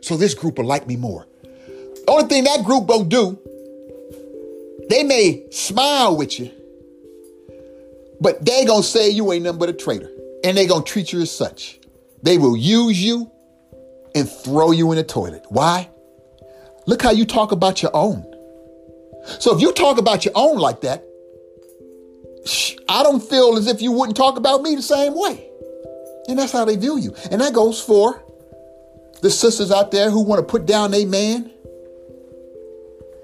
so 0.00 0.16
this 0.16 0.34
group 0.34 0.58
will 0.58 0.66
like 0.66 0.86
me 0.88 0.96
more. 0.96 1.26
The 1.42 2.04
only 2.08 2.24
thing 2.24 2.44
that 2.44 2.64
group 2.64 2.86
won't 2.86 3.08
do, 3.08 3.38
they 4.90 5.04
may 5.04 5.46
smile 5.50 6.16
with 6.16 6.40
you, 6.40 6.50
but 8.22 8.44
they 8.44 8.64
to 8.64 8.82
say 8.82 9.10
you 9.10 9.32
ain't 9.32 9.44
nothing 9.44 9.58
but 9.58 9.68
a 9.68 9.72
traitor. 9.72 10.10
And 10.44 10.56
they 10.56 10.66
to 10.66 10.82
treat 10.82 11.12
you 11.12 11.20
as 11.20 11.30
such. 11.30 11.80
They 12.22 12.38
will 12.38 12.56
use 12.56 13.02
you 13.02 13.30
and 14.14 14.28
throw 14.28 14.70
you 14.70 14.92
in 14.92 14.96
the 14.96 15.04
toilet. 15.04 15.44
Why? 15.48 15.90
Look 16.86 17.02
how 17.02 17.10
you 17.10 17.26
talk 17.26 17.52
about 17.52 17.82
your 17.82 17.90
own. 17.94 18.24
So 19.40 19.54
if 19.54 19.60
you 19.60 19.72
talk 19.72 19.98
about 19.98 20.24
your 20.24 20.32
own 20.36 20.58
like 20.58 20.80
that, 20.82 21.04
I 22.88 23.02
don't 23.02 23.22
feel 23.22 23.56
as 23.56 23.66
if 23.66 23.82
you 23.82 23.92
wouldn't 23.92 24.16
talk 24.16 24.36
about 24.36 24.62
me 24.62 24.74
the 24.74 24.82
same 24.82 25.14
way. 25.14 25.48
And 26.28 26.38
that's 26.38 26.52
how 26.52 26.64
they 26.64 26.76
view 26.76 26.98
you. 26.98 27.14
And 27.30 27.40
that 27.40 27.52
goes 27.52 27.80
for 27.80 28.22
the 29.20 29.30
sisters 29.30 29.70
out 29.70 29.90
there 29.90 30.10
who 30.10 30.22
want 30.22 30.40
to 30.40 30.46
put 30.46 30.66
down 30.66 30.94
a 30.94 31.04
man. 31.04 31.50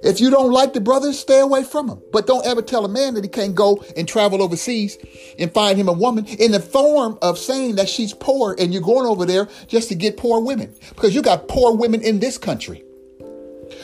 If 0.03 0.21
you 0.21 0.31
don't 0.31 0.53
like 0.53 0.75
the 0.75 0.81
brothers, 0.81 1.19
stay 1.19 1.41
away 1.41 1.65
from 1.65 1.89
them. 1.89 2.01
But 2.13 2.27
don't 2.27 2.47
ever 2.47 2.63
tell 2.63 2.85
a 2.85 2.89
man 2.89 3.15
that 3.15 3.25
he 3.25 3.31
can't 3.31 3.55
go 3.55 3.85
and 3.97 4.07
travel 4.07 4.43
overseas 4.43 4.97
and 5.39 5.53
find 5.53 5.79
him 5.79 5.89
a 5.89 5.93
woman 5.93 6.27
in 6.27 6.53
the 6.53 6.61
form 6.61 7.19
of 7.21 7.37
saying 7.39 7.77
that 7.77 7.89
she's 7.89 8.15
poor 8.15 8.55
and 8.59 8.73
you're 8.73 8.83
going 8.83 9.07
over 9.07 9.27
there 9.27 9.49
just 9.67 9.89
to 9.89 9.97
get 9.97 10.17
poor 10.17 10.41
women. 10.41 10.73
Because 10.91 11.15
you 11.15 11.23
got 11.23 11.49
poor 11.49 11.75
women 11.75 12.01
in 12.03 12.21
this 12.21 12.39
country. 12.39 12.85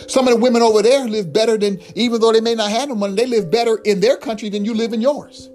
Some 0.06 0.28
of 0.28 0.34
the 0.34 0.40
women 0.40 0.62
over 0.62 0.82
there 0.82 1.06
live 1.08 1.32
better 1.32 1.58
than, 1.58 1.80
even 1.96 2.20
though 2.20 2.32
they 2.32 2.40
may 2.40 2.54
not 2.54 2.70
have 2.70 2.88
the 2.88 2.94
money, 2.94 3.14
they 3.14 3.26
live 3.26 3.50
better 3.50 3.78
in 3.84 4.00
their 4.00 4.16
country 4.16 4.48
than 4.48 4.64
you 4.64 4.74
live 4.74 4.92
in 4.92 5.00
yours. 5.00 5.50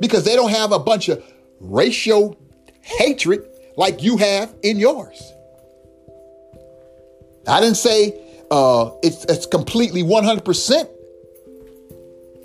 Because 0.00 0.24
they 0.24 0.36
don't 0.36 0.50
have 0.50 0.70
a 0.72 0.78
bunch 0.78 1.08
of 1.08 1.22
racial 1.58 2.38
hatred 2.80 3.44
like 3.76 4.02
you 4.02 4.16
have 4.18 4.54
in 4.62 4.78
yours. 4.78 5.32
I 7.46 7.60
didn't 7.60 7.76
say 7.76 8.29
uh, 8.50 8.90
it's, 9.02 9.24
it's 9.24 9.46
completely 9.46 10.02
100%. 10.02 10.88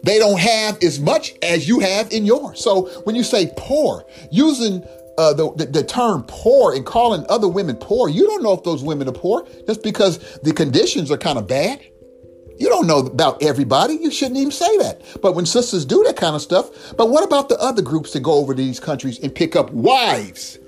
They 0.04 0.20
don't 0.20 0.40
have 0.40 0.84
as 0.84 1.00
much 1.00 1.34
as 1.42 1.68
you 1.68 1.80
have 1.80 2.12
in 2.12 2.26
yours. 2.26 2.64
So 2.64 2.88
when 3.04 3.16
you 3.16 3.24
say 3.24 3.52
poor, 3.58 4.06
using 4.32 4.84
uh, 5.18 5.34
the, 5.34 5.52
the, 5.56 5.66
the, 5.66 5.84
term 5.84 6.24
poor 6.28 6.76
and 6.76 6.86
calling 6.86 7.26
other 7.28 7.48
women 7.48 7.76
poor, 7.78 8.08
you 8.08 8.28
don't 8.28 8.44
know 8.44 8.54
if 8.54 8.64
those 8.64 8.84
women 8.84 9.08
are 9.08 9.14
poor 9.14 9.48
just 9.66 9.82
because 9.82 10.20
the 10.42 10.54
conditions 10.54 11.10
are 11.10 11.18
kind 11.18 11.40
of 11.40 11.48
bad. 11.48 11.82
You 12.58 12.70
don't 12.70 12.88
know 12.88 13.00
about 13.00 13.42
everybody. 13.42 13.96
You 13.96 14.12
shouldn't 14.12 14.38
even 14.38 14.52
say 14.52 14.78
that. 14.78 15.02
But 15.22 15.36
when 15.36 15.46
sisters 15.46 15.86
do 15.86 16.04
that 16.04 16.16
kind 16.16 16.36
of 16.36 16.42
stuff, 16.42 16.96
but 16.96 17.10
what 17.10 17.24
about 17.24 17.50
the 17.50 17.58
other 17.60 17.82
groups 17.82 18.14
that 18.14 18.22
go 18.22 18.34
over 18.34 18.54
to 18.54 18.62
these 18.62 18.80
countries 18.80 19.20
and 19.20 19.34
pick 19.34 19.56
up 19.56 19.72
wives? 19.72 20.60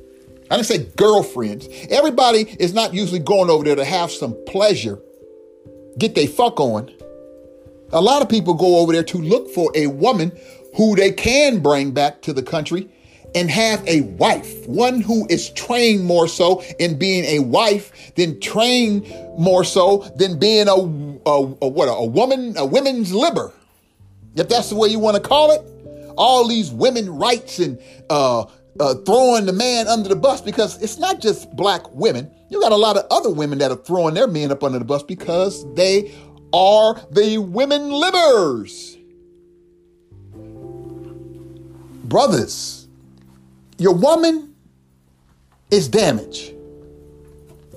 I 0.50 0.56
didn't 0.56 0.68
say 0.68 0.86
girlfriends. 0.96 1.68
Everybody 1.90 2.56
is 2.60 2.74
not 2.74 2.94
usually 2.94 3.20
going 3.20 3.50
over 3.50 3.64
there 3.64 3.76
to 3.76 3.86
have 3.86 4.12
some 4.12 4.36
pleasure, 4.48 5.00
get 5.98 6.16
their 6.16 6.28
fuck 6.28 6.60
on. 6.60 6.92
A 7.94 8.02
lot 8.02 8.22
of 8.22 8.30
people 8.30 8.54
go 8.54 8.80
over 8.80 8.92
there 8.92 9.04
to 9.04 9.18
look 9.18 9.50
for 9.50 9.72
a 9.76 9.88
woman 9.88 10.38
who 10.76 10.96
they 10.96 11.12
can 11.12 11.60
bring 11.60 11.92
back 11.92 12.22
to 12.24 12.34
the 12.34 12.44
country 12.44 12.90
and 13.36 13.50
have 13.50 13.86
a 13.88 14.02
wife, 14.02 14.68
one 14.68 15.02
who 15.02 15.28
is 15.30 15.50
trained 15.52 16.04
more 16.04 16.28
so 16.28 16.62
in 16.80 16.98
being 16.98 17.24
a 17.26 17.40
wife 17.40 18.14
than 18.16 18.40
trained 18.40 19.08
more 19.38 19.64
so 19.64 20.10
than 20.16 20.40
being 20.40 20.68
a, 20.68 20.74
a, 20.74 21.56
a 21.62 21.68
what 21.68 21.86
a 21.86 22.06
woman, 22.06 22.58
a 22.58 22.66
women's 22.66 23.14
liber, 23.14 23.52
if 24.36 24.48
that's 24.50 24.70
the 24.70 24.76
way 24.76 24.88
you 24.88 25.00
want 25.00 25.16
to 25.16 25.22
call 25.22 25.52
it. 25.52 25.62
All 26.18 26.48
these 26.48 26.72
women 26.72 27.10
rights 27.12 27.60
and 27.60 27.80
uh, 28.10 28.46
uh, 28.80 28.96
throwing 29.06 29.46
the 29.46 29.54
man 29.54 29.88
under 29.88 30.10
the 30.10 30.16
bus 30.16 30.42
because 30.42 30.82
it's 30.82 30.98
not 30.98 31.22
just 31.22 31.56
black 31.56 31.82
women. 31.94 32.32
You 32.50 32.62
got 32.62 32.72
a 32.72 32.78
lot 32.78 32.98
of 32.98 33.06
other 33.12 33.30
women 33.30 33.60
that 33.60 33.72
are 33.72 33.78
throwing 33.78 34.14
their 34.14 34.28
men 34.28 34.52
up 34.52 34.64
under 34.64 34.80
the 34.80 34.86
bus 34.86 35.04
because 35.04 35.66
they 35.74 36.14
are 36.54 36.96
the 37.12 37.38
women 37.40 37.90
livers. 37.90 38.98
Brothers, 42.06 42.88
your 43.78 43.94
woman 43.94 44.56
is 45.72 45.90
damaged. 45.90 46.54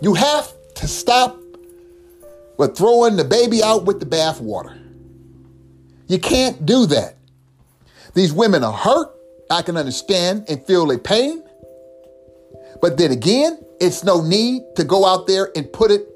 You 0.00 0.14
have 0.14 0.52
to 0.76 0.86
stop 0.86 1.36
with 2.56 2.76
throwing 2.76 3.16
the 3.16 3.24
baby 3.24 3.62
out 3.62 3.84
with 3.84 3.98
the 3.98 4.06
bathwater. 4.06 4.78
You 6.06 6.18
can't 6.18 6.64
do 6.64 6.86
that. 6.86 7.16
These 8.14 8.32
women 8.32 8.62
are 8.64 8.72
hurt. 8.72 9.08
I 9.50 9.62
can 9.62 9.76
understand 9.76 10.44
and 10.48 10.64
feel 10.64 10.86
their 10.86 10.98
pain. 10.98 11.42
But 12.80 12.98
then 12.98 13.10
again, 13.10 13.64
it's 13.80 14.04
no 14.04 14.22
need 14.22 14.62
to 14.76 14.84
go 14.84 15.06
out 15.06 15.26
there 15.26 15.50
and 15.56 15.72
put 15.72 15.90
it 15.90 16.06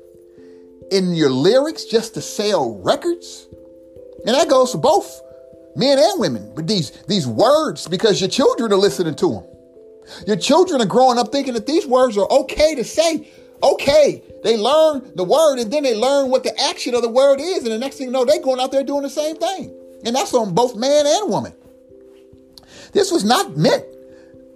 in 0.90 1.14
your 1.14 1.30
lyrics 1.30 1.84
just 1.84 2.14
to 2.14 2.20
sell 2.20 2.78
records. 2.82 3.46
And 4.26 4.34
that 4.34 4.48
goes 4.48 4.72
for 4.72 4.78
both 4.78 5.22
men 5.74 5.98
and 5.98 6.20
women 6.20 6.54
with 6.54 6.66
these, 6.66 6.90
these 7.08 7.26
words 7.26 7.88
because 7.88 8.20
your 8.20 8.30
children 8.30 8.72
are 8.72 8.76
listening 8.76 9.14
to 9.16 9.30
them. 9.30 9.44
Your 10.26 10.36
children 10.36 10.82
are 10.82 10.86
growing 10.86 11.18
up 11.18 11.32
thinking 11.32 11.54
that 11.54 11.66
these 11.66 11.86
words 11.86 12.16
are 12.18 12.30
okay 12.30 12.74
to 12.74 12.84
say. 12.84 13.28
Okay, 13.62 14.22
they 14.42 14.58
learn 14.58 15.10
the 15.14 15.24
word 15.24 15.58
and 15.58 15.72
then 15.72 15.84
they 15.84 15.96
learn 15.96 16.30
what 16.30 16.42
the 16.42 16.58
action 16.60 16.94
of 16.94 17.00
the 17.00 17.08
word 17.08 17.40
is. 17.40 17.64
And 17.64 17.72
the 17.72 17.78
next 17.78 17.96
thing 17.96 18.08
you 18.08 18.12
know, 18.12 18.24
they're 18.24 18.42
going 18.42 18.60
out 18.60 18.72
there 18.72 18.84
doing 18.84 19.02
the 19.02 19.10
same 19.10 19.36
thing. 19.36 19.74
And 20.04 20.14
that's 20.14 20.34
on 20.34 20.54
both 20.54 20.76
man 20.76 21.06
and 21.06 21.30
woman. 21.30 21.54
This 22.92 23.10
was 23.10 23.24
not 23.24 23.56
meant 23.56 23.84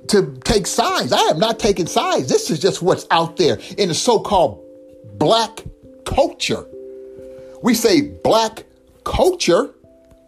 to 0.09 0.38
take 0.45 0.67
sides. 0.67 1.12
I 1.12 1.21
am 1.23 1.38
not 1.38 1.59
taking 1.59 1.87
sides. 1.87 2.29
This 2.29 2.50
is 2.50 2.59
just 2.59 2.83
what's 2.83 3.07
out 3.11 3.37
there 3.37 3.59
in 3.77 3.88
the 3.88 3.95
so 3.95 4.19
called 4.19 4.65
black 5.19 5.65
culture. 6.05 6.65
We 7.62 7.75
say 7.75 8.03
black 8.03 8.65
culture 9.05 9.75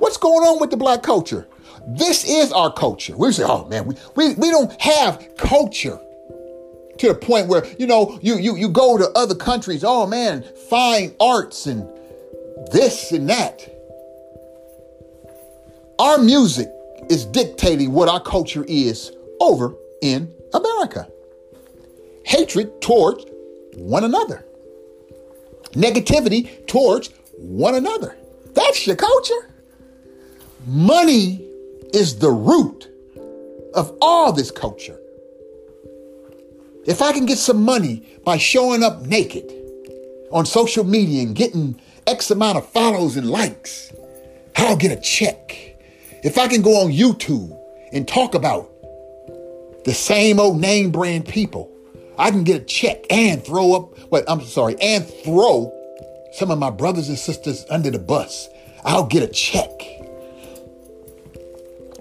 What's 0.01 0.17
going 0.17 0.49
on 0.49 0.59
with 0.61 0.71
the 0.71 0.79
black 0.79 1.03
culture? 1.03 1.47
This 1.87 2.25
is 2.25 2.53
our 2.53 2.73
culture. 2.73 3.15
We 3.17 3.31
say, 3.33 3.45
oh 3.47 3.67
man, 3.69 3.85
we, 3.85 3.95
we, 4.17 4.35
we 4.35 4.51
don't 4.51 4.73
have 4.81 5.37
culture 5.37 6.01
to 6.99 7.09
the 7.09 7.15
point 7.15 7.49
where, 7.49 7.67
you 7.79 7.87
know, 7.87 8.19
you, 8.23 8.39
you, 8.39 8.57
you 8.57 8.71
go 8.71 8.97
to 8.97 9.11
other 9.11 9.35
countries, 9.35 9.85
oh 9.85 10.07
man, 10.07 10.43
fine 10.71 11.15
arts 11.21 11.67
and 11.67 11.87
this 12.73 13.13
and 13.13 13.29
that. 13.29 13.61
Our 15.99 16.17
music 16.17 16.71
is 17.11 17.27
dictating 17.27 17.93
what 17.93 18.09
our 18.09 18.21
culture 18.21 18.65
is 18.67 19.13
over 19.40 19.75
in 20.02 20.32
America. 20.54 21.09
Hatred 22.25 22.80
towards 22.80 23.25
one 23.75 24.04
another, 24.04 24.44
negativity 25.70 26.66
towards 26.66 27.11
one 27.37 27.75
another. 27.75 28.16
That's 28.54 28.87
your 28.87 28.97
culture. 28.97 29.50
Money 30.66 31.49
is 31.94 32.18
the 32.18 32.30
root 32.30 32.88
of 33.75 33.97
all 34.00 34.32
this 34.32 34.50
culture. 34.50 34.99
If 36.87 37.02
I 37.02 37.12
can 37.12 37.26
get 37.26 37.38
some 37.38 37.62
money 37.62 38.06
by 38.25 38.37
showing 38.37 38.82
up 38.82 39.02
naked 39.02 39.52
on 40.32 40.47
social 40.47 40.85
media 40.85 41.23
and 41.23 41.35
getting 41.35 41.80
X 42.06 42.30
amount 42.30 42.59
of 42.59 42.68
follows 42.68 43.16
and 43.16 43.30
likes, 43.30 43.92
I'll 44.56 44.76
get 44.76 44.92
a 44.97 45.00
check. 45.00 45.56
If 46.23 46.38
I 46.38 46.49
can 46.49 46.62
go 46.62 46.82
on 46.82 46.92
YouTube 46.92 47.56
and 47.92 48.06
talk 48.06 48.35
about 48.35 48.70
the 49.85 49.95
same 49.95 50.39
old 50.39 50.61
name 50.61 50.91
brand 50.91 51.27
people, 51.27 51.71
I 52.19 52.31
can 52.31 52.45
get 52.45 52.63
a 52.63 52.65
check 52.65 53.05
and 53.11 53.43
throw 53.43 53.73
up, 53.73 53.99
what, 54.11 54.25
I'm 54.29 54.43
sorry, 54.43 54.77
and 54.81 55.07
throw 55.07 55.73
some 56.33 56.51
of 56.51 56.59
my 56.59 56.71
brothers 56.71 57.09
and 57.09 57.19
sisters 57.19 57.65
under 57.71 57.91
the 57.91 57.99
bus. 57.99 58.49
I'll 58.85 59.07
get 59.07 59.23
a 59.23 59.29
check. 59.29 59.71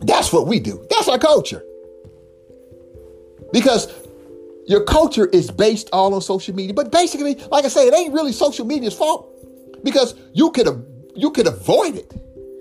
That's 0.02 0.32
what 0.32 0.48
we 0.48 0.60
do. 0.60 0.86
That's 0.90 1.08
our 1.08 1.20
culture. 1.20 1.64
Because 3.52 3.92
your 4.68 4.84
culture 4.84 5.26
is 5.28 5.50
based 5.50 5.90
all 5.92 6.14
on 6.14 6.22
social 6.22 6.56
media. 6.56 6.74
But 6.74 6.92
basically, 6.92 7.36
like 7.52 7.66
I 7.66 7.70
say, 7.70 7.88
it 7.88 7.94
ain't 7.94 8.14
really 8.14 8.32
social 8.32 8.66
media's 8.66 8.94
fault 8.94 9.28
because 9.84 10.16
you 10.34 10.52
could 10.52 10.86
you 11.16 11.32
could 11.32 11.48
avoid 11.48 11.96
it. 11.96 12.14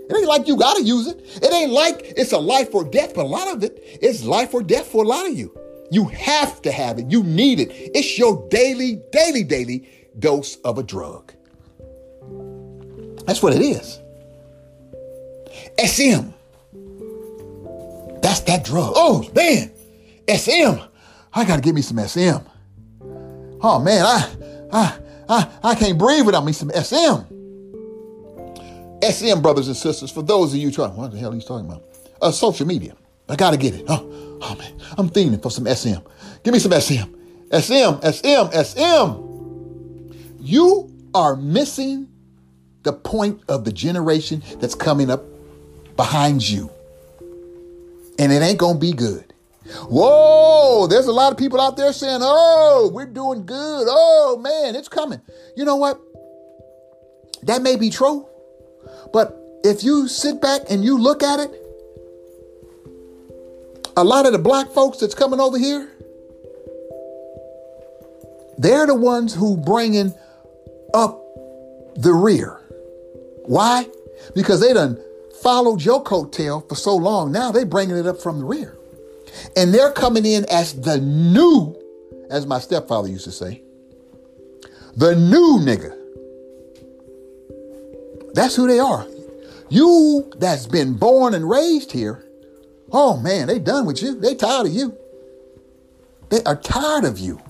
It 0.08 0.16
ain't 0.16 0.26
like 0.26 0.48
you 0.48 0.56
gotta 0.56 0.82
use 0.82 1.06
it. 1.06 1.20
It 1.42 1.52
ain't 1.52 1.72
like 1.72 2.14
it's 2.16 2.32
a 2.32 2.38
life 2.38 2.74
or 2.74 2.84
death, 2.84 3.14
but 3.14 3.24
a 3.24 3.28
lot 3.28 3.54
of 3.54 3.62
it 3.62 3.98
is 4.00 4.24
life 4.24 4.54
or 4.54 4.62
death 4.62 4.86
for 4.86 5.04
a 5.04 5.06
lot 5.06 5.26
of 5.26 5.36
you. 5.36 5.56
You 5.90 6.06
have 6.06 6.62
to 6.62 6.72
have 6.72 6.98
it. 6.98 7.10
You 7.10 7.22
need 7.22 7.60
it. 7.60 7.68
It's 7.72 8.18
your 8.18 8.46
daily, 8.48 9.02
daily, 9.12 9.44
daily 9.44 9.88
dose 10.18 10.56
of 10.56 10.78
a 10.78 10.82
drug. 10.82 11.32
That's 13.26 13.42
what 13.42 13.54
it 13.54 13.62
is. 13.62 14.00
SM. 15.78 16.30
That's 18.22 18.40
that 18.40 18.64
drug. 18.64 18.92
Oh, 18.96 19.30
man. 19.34 19.70
SM. 20.28 20.80
I 21.32 21.44
gotta 21.44 21.62
give 21.62 21.74
me 21.74 21.82
some 21.82 21.98
SM. 21.98 22.38
Oh 23.60 23.80
man, 23.80 24.04
I 24.04 24.36
I 24.72 24.98
I 25.28 25.50
I 25.62 25.74
can't 25.74 25.98
breathe 25.98 26.24
without 26.24 26.44
me 26.44 26.52
some 26.52 26.70
SM. 26.70 27.37
SM, 29.02 29.40
brothers 29.40 29.68
and 29.68 29.76
sisters, 29.76 30.10
for 30.10 30.22
those 30.22 30.52
of 30.52 30.60
you 30.60 30.70
trying, 30.70 30.96
what 30.96 31.12
the 31.12 31.18
hell 31.18 31.32
are 31.32 31.34
you 31.34 31.40
talking 31.40 31.66
about? 31.66 31.84
Uh, 32.20 32.30
social 32.30 32.66
media. 32.66 32.96
I 33.28 33.36
gotta 33.36 33.56
get 33.56 33.74
it. 33.74 33.84
Oh, 33.88 34.38
oh 34.42 34.54
man, 34.56 34.72
I'm 34.96 35.08
fiending 35.10 35.42
for 35.42 35.50
some 35.50 35.66
SM. 35.66 36.00
Give 36.42 36.52
me 36.52 36.58
some 36.58 36.72
SM. 36.72 37.14
SM, 37.52 38.00
SM, 38.02 38.62
SM. 38.64 39.28
You 40.40 40.92
are 41.14 41.36
missing 41.36 42.08
the 42.82 42.92
point 42.92 43.42
of 43.48 43.64
the 43.64 43.72
generation 43.72 44.42
that's 44.60 44.74
coming 44.74 45.10
up 45.10 45.24
behind 45.96 46.48
you. 46.48 46.70
And 48.18 48.32
it 48.32 48.42
ain't 48.42 48.58
gonna 48.58 48.78
be 48.78 48.92
good. 48.92 49.32
Whoa, 49.88 50.86
there's 50.86 51.06
a 51.06 51.12
lot 51.12 51.32
of 51.32 51.38
people 51.38 51.60
out 51.60 51.76
there 51.76 51.92
saying, 51.92 52.20
oh, 52.22 52.90
we're 52.92 53.06
doing 53.06 53.44
good. 53.44 53.86
Oh 53.88 54.38
man, 54.42 54.74
it's 54.74 54.88
coming. 54.88 55.20
You 55.56 55.64
know 55.64 55.76
what? 55.76 56.00
That 57.42 57.62
may 57.62 57.76
be 57.76 57.90
true. 57.90 58.26
But 59.12 59.36
if 59.64 59.82
you 59.82 60.08
sit 60.08 60.40
back 60.40 60.62
and 60.70 60.84
you 60.84 60.98
look 60.98 61.22
at 61.22 61.40
it, 61.40 61.50
a 63.96 64.04
lot 64.04 64.26
of 64.26 64.32
the 64.32 64.38
black 64.38 64.70
folks 64.70 64.98
that's 64.98 65.14
coming 65.14 65.40
over 65.40 65.58
here, 65.58 65.90
they're 68.58 68.86
the 68.86 68.94
ones 68.94 69.34
who 69.34 69.56
bringing 69.56 70.14
up 70.94 71.20
the 71.96 72.12
rear. 72.12 72.60
Why? 73.44 73.86
Because 74.34 74.60
they 74.60 74.72
done 74.72 74.98
followed 75.42 75.82
your 75.82 76.02
coattail 76.02 76.68
for 76.68 76.74
so 76.74 76.96
long. 76.96 77.32
Now 77.32 77.52
they 77.52 77.64
bringing 77.64 77.96
it 77.96 78.06
up 78.06 78.20
from 78.20 78.38
the 78.38 78.44
rear. 78.44 78.76
And 79.56 79.72
they're 79.72 79.92
coming 79.92 80.26
in 80.26 80.44
as 80.50 80.80
the 80.80 80.98
new, 80.98 81.76
as 82.30 82.46
my 82.46 82.58
stepfather 82.58 83.08
used 83.08 83.24
to 83.24 83.32
say, 83.32 83.62
the 84.96 85.14
new 85.14 85.58
nigga. 85.60 85.97
That's 88.34 88.56
who 88.56 88.66
they 88.66 88.78
are. 88.78 89.06
You 89.68 90.30
that's 90.36 90.66
been 90.66 90.94
born 90.94 91.34
and 91.34 91.48
raised 91.48 91.92
here, 91.92 92.24
oh 92.92 93.16
man, 93.18 93.48
they 93.48 93.58
done 93.58 93.86
with 93.86 94.02
you. 94.02 94.18
They 94.18 94.34
tired 94.34 94.66
of 94.66 94.72
you. 94.72 94.96
They 96.30 96.42
are 96.44 96.56
tired 96.56 97.04
of 97.04 97.18
you. 97.18 97.40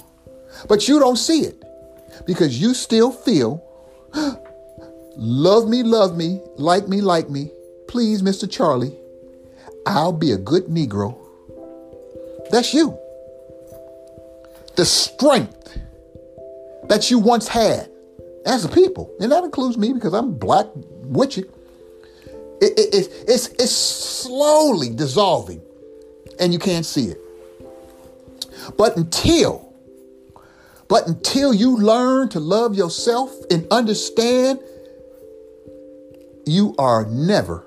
But 0.68 0.88
you 0.88 0.98
don't 0.98 1.16
see 1.16 1.40
it 1.42 1.62
because 2.26 2.60
you 2.60 2.74
still 2.74 3.12
feel, 3.12 3.62
love 5.16 5.68
me, 5.68 5.82
love 5.82 6.16
me, 6.16 6.40
like 6.56 6.88
me, 6.88 7.00
like 7.00 7.30
me. 7.30 7.50
Please, 7.86 8.22
Mr. 8.22 8.50
Charlie, 8.50 8.96
I'll 9.86 10.12
be 10.12 10.32
a 10.32 10.38
good 10.38 10.64
Negro. 10.66 11.16
That's 12.50 12.74
you. 12.74 12.98
The 14.76 14.84
strength 14.84 15.78
that 16.88 17.10
you 17.10 17.18
once 17.18 17.48
had 17.48 17.90
as 18.48 18.64
a 18.64 18.68
people, 18.68 19.14
and 19.20 19.30
that 19.30 19.44
includes 19.44 19.76
me 19.76 19.92
because 19.92 20.14
I'm 20.14 20.32
black 20.34 20.66
witchy. 20.74 21.44
It, 22.60 22.78
it, 22.78 22.94
it, 22.94 23.24
it's, 23.28 23.48
it's 23.48 23.72
slowly 23.72 24.90
dissolving 24.90 25.62
and 26.40 26.52
you 26.52 26.58
can't 26.58 26.86
see 26.86 27.06
it. 27.06 27.20
But 28.76 28.96
until, 28.96 29.72
but 30.88 31.06
until 31.06 31.52
you 31.54 31.76
learn 31.76 32.30
to 32.30 32.40
love 32.40 32.74
yourself 32.74 33.32
and 33.50 33.66
understand, 33.70 34.60
you 36.46 36.74
are 36.78 37.04
never 37.06 37.66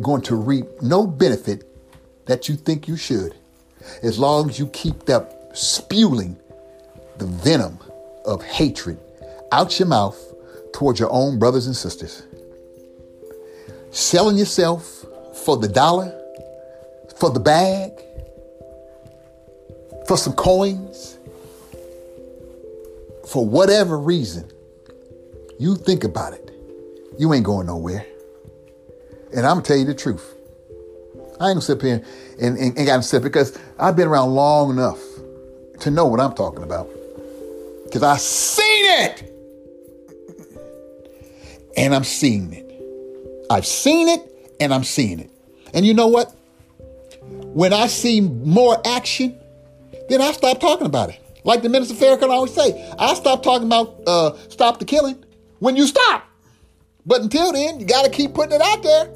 going 0.00 0.22
to 0.22 0.34
reap 0.34 0.66
no 0.82 1.06
benefit 1.06 1.68
that 2.26 2.48
you 2.48 2.56
think 2.56 2.88
you 2.88 2.96
should. 2.96 3.34
As 4.02 4.18
long 4.18 4.48
as 4.48 4.58
you 4.58 4.66
keep 4.68 5.04
that 5.04 5.50
spewing 5.52 6.36
the 7.18 7.26
venom 7.26 7.78
of 8.24 8.42
hatred 8.42 8.98
out 9.52 9.78
your 9.78 9.88
mouth 9.88 10.18
towards 10.72 10.98
your 10.98 11.10
own 11.12 11.38
brothers 11.38 11.66
and 11.66 11.76
sisters. 11.76 12.22
Selling 13.90 14.36
yourself 14.36 15.04
for 15.44 15.56
the 15.56 15.68
dollar, 15.68 16.12
for 17.16 17.30
the 17.30 17.40
bag, 17.40 17.92
for 20.06 20.16
some 20.16 20.32
coins, 20.34 21.18
for 23.28 23.46
whatever 23.46 23.98
reason, 23.98 24.50
you 25.58 25.76
think 25.76 26.04
about 26.04 26.32
it. 26.34 26.50
You 27.18 27.32
ain't 27.32 27.44
going 27.44 27.66
nowhere. 27.66 28.04
And 29.34 29.46
I'm 29.46 29.56
gonna 29.56 29.62
tell 29.62 29.76
you 29.76 29.84
the 29.84 29.94
truth. 29.94 30.34
I 31.40 31.48
ain't 31.48 31.56
gonna 31.56 31.60
sit 31.62 31.82
here 31.82 32.04
and, 32.40 32.58
and, 32.58 32.76
and 32.76 32.86
got 32.86 32.96
to 32.98 33.02
sit 33.02 33.22
because 33.22 33.58
I've 33.78 33.96
been 33.96 34.08
around 34.08 34.34
long 34.34 34.70
enough 34.70 35.00
to 35.80 35.90
know 35.90 36.06
what 36.06 36.20
I'm 36.20 36.34
talking 36.34 36.62
about. 36.62 36.88
Because 37.94 38.02
I 38.02 38.16
seen 38.16 38.84
it. 39.02 39.30
And 41.76 41.94
I'm 41.94 42.02
seeing 42.02 42.52
it. 42.52 43.46
I've 43.48 43.64
seen 43.64 44.08
it 44.08 44.20
and 44.58 44.74
I'm 44.74 44.82
seeing 44.82 45.20
it. 45.20 45.30
And 45.72 45.86
you 45.86 45.94
know 45.94 46.08
what? 46.08 46.34
When 47.22 47.72
I 47.72 47.86
see 47.86 48.20
more 48.20 48.84
action, 48.84 49.38
then 50.08 50.20
I 50.20 50.32
stop 50.32 50.58
talking 50.58 50.88
about 50.88 51.10
it. 51.10 51.20
Like 51.44 51.62
the 51.62 51.68
Minister 51.68 51.94
Farrakhan 51.94 52.30
always 52.30 52.52
say, 52.52 52.92
I 52.98 53.14
stop 53.14 53.44
talking 53.44 53.68
about 53.68 54.00
uh, 54.08 54.36
stop 54.48 54.80
the 54.80 54.84
killing 54.84 55.24
when 55.60 55.76
you 55.76 55.86
stop. 55.86 56.28
But 57.06 57.20
until 57.20 57.52
then, 57.52 57.78
you 57.78 57.86
got 57.86 58.04
to 58.04 58.10
keep 58.10 58.34
putting 58.34 58.56
it 58.56 58.60
out 58.60 58.82
there. 58.82 59.08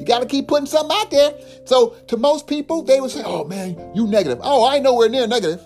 You 0.00 0.04
got 0.04 0.22
to 0.22 0.26
keep 0.26 0.48
putting 0.48 0.66
something 0.66 0.96
out 0.96 1.08
there. 1.12 1.34
So 1.66 1.90
to 2.08 2.16
most 2.16 2.48
people, 2.48 2.82
they 2.82 3.00
would 3.00 3.12
say, 3.12 3.22
oh 3.24 3.44
man, 3.44 3.92
you 3.94 4.08
negative. 4.08 4.40
Oh, 4.42 4.64
I 4.64 4.74
ain't 4.74 4.82
nowhere 4.82 5.08
near 5.08 5.28
negative. 5.28 5.64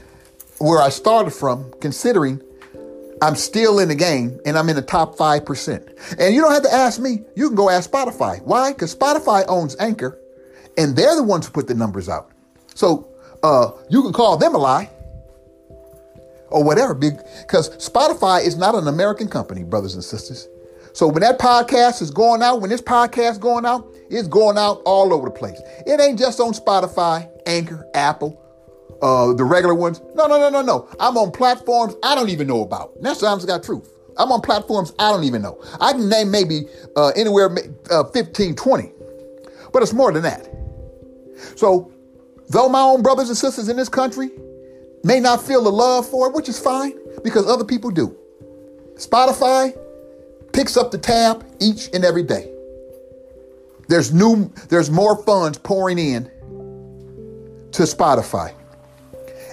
where 0.58 0.80
I 0.80 0.90
started 0.90 1.32
from, 1.32 1.72
considering 1.80 2.40
I'm 3.22 3.36
still 3.36 3.78
in 3.78 3.88
the 3.88 3.94
game 3.94 4.40
and 4.46 4.58
I'm 4.58 4.68
in 4.68 4.76
the 4.76 4.82
top 4.82 5.16
5%. 5.16 6.18
And 6.18 6.34
you 6.34 6.40
don't 6.40 6.52
have 6.52 6.62
to 6.62 6.72
ask 6.72 7.00
me, 7.00 7.24
you 7.36 7.48
can 7.48 7.56
go 7.56 7.68
ask 7.68 7.90
Spotify. 7.90 8.40
Why? 8.42 8.72
Because 8.72 8.94
Spotify 8.94 9.44
owns 9.48 9.76
Anchor 9.78 10.18
and 10.78 10.96
they're 10.96 11.16
the 11.16 11.22
ones 11.22 11.46
who 11.46 11.52
put 11.52 11.66
the 11.66 11.74
numbers 11.74 12.08
out. 12.08 12.30
So 12.74 13.08
uh, 13.42 13.72
you 13.88 14.02
can 14.02 14.12
call 14.12 14.36
them 14.36 14.54
a 14.54 14.58
lie 14.58 14.90
or 16.50 16.62
whatever, 16.64 16.94
because 16.94 17.70
Spotify 17.76 18.44
is 18.44 18.56
not 18.56 18.74
an 18.74 18.88
American 18.88 19.28
company, 19.28 19.64
brothers 19.64 19.94
and 19.94 20.04
sisters. 20.04 20.48
So 20.92 21.06
when 21.06 21.22
that 21.22 21.38
podcast 21.38 22.02
is 22.02 22.10
going 22.10 22.42
out, 22.42 22.60
when 22.60 22.70
this 22.70 22.82
podcast 22.82 23.32
is 23.32 23.38
going 23.38 23.64
out, 23.64 23.86
it's 24.10 24.26
going 24.26 24.58
out 24.58 24.82
all 24.84 25.14
over 25.14 25.28
the 25.28 25.34
place. 25.34 25.60
It 25.86 26.00
ain't 26.00 26.18
just 26.18 26.40
on 26.40 26.52
Spotify, 26.52 27.30
Anchor, 27.46 27.86
Apple, 27.94 28.40
uh, 29.00 29.32
the 29.34 29.44
regular 29.44 29.74
ones. 29.74 30.00
No, 30.14 30.26
no, 30.26 30.38
no, 30.38 30.50
no, 30.50 30.62
no. 30.62 30.88
I'm 30.98 31.16
on 31.16 31.30
platforms 31.30 31.94
I 32.02 32.14
don't 32.14 32.28
even 32.28 32.48
know 32.48 32.62
about. 32.62 32.96
And 32.96 33.06
that's 33.06 33.22
honest 33.22 33.46
got 33.46 33.62
truth. 33.62 33.88
I'm 34.18 34.32
on 34.32 34.40
platforms 34.40 34.92
I 34.98 35.12
don't 35.12 35.24
even 35.24 35.42
know. 35.42 35.62
I 35.80 35.92
can 35.92 36.08
name 36.08 36.30
maybe 36.30 36.64
uh, 36.96 37.08
anywhere 37.16 37.56
uh, 37.90 38.04
15, 38.04 38.56
20, 38.56 38.92
but 39.72 39.82
it's 39.82 39.92
more 39.92 40.12
than 40.12 40.22
that. 40.24 40.48
So, 41.56 41.92
though 42.48 42.68
my 42.68 42.80
own 42.80 43.02
brothers 43.02 43.28
and 43.28 43.38
sisters 43.38 43.68
in 43.68 43.76
this 43.76 43.88
country 43.88 44.30
may 45.02 45.20
not 45.20 45.42
feel 45.42 45.62
the 45.62 45.70
love 45.70 46.08
for 46.08 46.28
it, 46.28 46.34
which 46.34 46.48
is 46.48 46.58
fine 46.58 46.92
because 47.22 47.46
other 47.46 47.64
people 47.64 47.90
do. 47.90 48.16
Spotify 48.94 49.76
picks 50.52 50.76
up 50.76 50.90
the 50.90 50.98
tab 50.98 51.44
each 51.60 51.88
and 51.94 52.04
every 52.04 52.22
day. 52.22 52.52
There's 53.88 54.12
new, 54.12 54.52
there's 54.68 54.90
more 54.90 55.22
funds 55.24 55.58
pouring 55.58 55.98
in 55.98 56.24
to 57.72 57.82
Spotify 57.82 58.54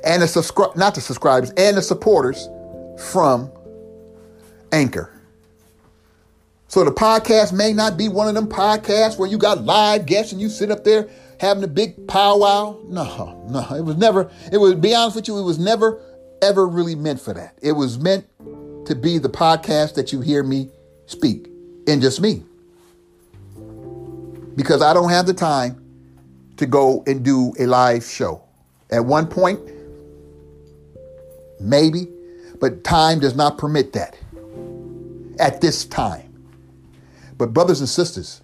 and 0.03 0.21
the 0.21 0.27
subscribe, 0.27 0.75
not 0.75 0.95
the 0.95 1.01
subscribers, 1.01 1.51
and 1.57 1.77
the 1.77 1.81
supporters 1.81 2.47
from 3.11 3.51
Anchor. 4.71 5.11
So 6.67 6.83
the 6.83 6.91
podcast 6.91 7.53
may 7.53 7.71
not 7.73 7.97
be 7.97 8.09
one 8.09 8.27
of 8.27 8.35
them 8.35 8.47
podcasts 8.47 9.17
where 9.17 9.29
you 9.29 9.37
got 9.37 9.63
live 9.63 10.05
guests 10.05 10.33
and 10.33 10.41
you 10.41 10.49
sit 10.49 10.69
up 10.69 10.83
there 10.83 11.09
having 11.39 11.63
a 11.63 11.67
big 11.67 12.07
powwow. 12.07 12.79
No, 12.85 13.45
no, 13.49 13.75
it 13.75 13.81
was 13.81 13.97
never, 13.97 14.31
it 14.51 14.57
was, 14.57 14.75
be 14.75 14.95
honest 14.95 15.15
with 15.15 15.27
you, 15.27 15.37
it 15.37 15.43
was 15.43 15.59
never, 15.59 16.01
ever 16.41 16.67
really 16.67 16.95
meant 16.95 17.21
for 17.21 17.33
that. 17.33 17.57
It 17.61 17.73
was 17.73 17.99
meant 17.99 18.25
to 18.85 18.95
be 18.95 19.17
the 19.17 19.29
podcast 19.29 19.95
that 19.95 20.11
you 20.11 20.21
hear 20.21 20.43
me 20.43 20.69
speak 21.05 21.47
and 21.87 22.01
just 22.01 22.21
me. 22.21 22.43
Because 24.55 24.81
I 24.81 24.93
don't 24.93 25.09
have 25.09 25.25
the 25.25 25.33
time 25.33 25.83
to 26.57 26.65
go 26.65 27.03
and 27.05 27.23
do 27.23 27.53
a 27.59 27.65
live 27.65 28.03
show. 28.03 28.41
At 28.89 29.05
one 29.05 29.27
point, 29.27 29.59
maybe, 31.59 32.07
but 32.59 32.83
time 32.83 33.19
does 33.19 33.35
not 33.35 33.57
permit 33.57 33.93
that 33.93 34.17
at 35.39 35.61
this 35.61 35.85
time. 35.85 36.23
But, 37.37 37.53
brothers 37.53 37.81
and 37.81 37.89
sisters, 37.89 38.41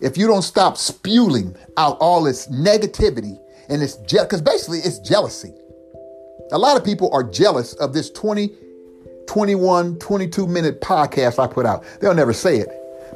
if 0.00 0.16
you 0.16 0.26
don't 0.26 0.42
stop 0.42 0.76
spewing 0.76 1.56
out 1.76 1.96
all 2.00 2.22
this 2.22 2.48
negativity 2.48 3.38
and 3.68 3.80
this, 3.80 3.96
because 3.96 4.40
je- 4.40 4.44
basically 4.44 4.78
it's 4.78 4.98
jealousy. 4.98 5.52
A 6.52 6.58
lot 6.58 6.76
of 6.76 6.84
people 6.84 7.10
are 7.12 7.24
jealous 7.24 7.72
of 7.74 7.92
this 7.92 8.10
20, 8.10 8.52
21, 9.26 9.98
22 9.98 10.46
minute 10.46 10.80
podcast 10.80 11.38
I 11.42 11.46
put 11.46 11.66
out. 11.66 11.84
They'll 12.00 12.14
never 12.14 12.32
say 12.32 12.58
it, 12.58 12.68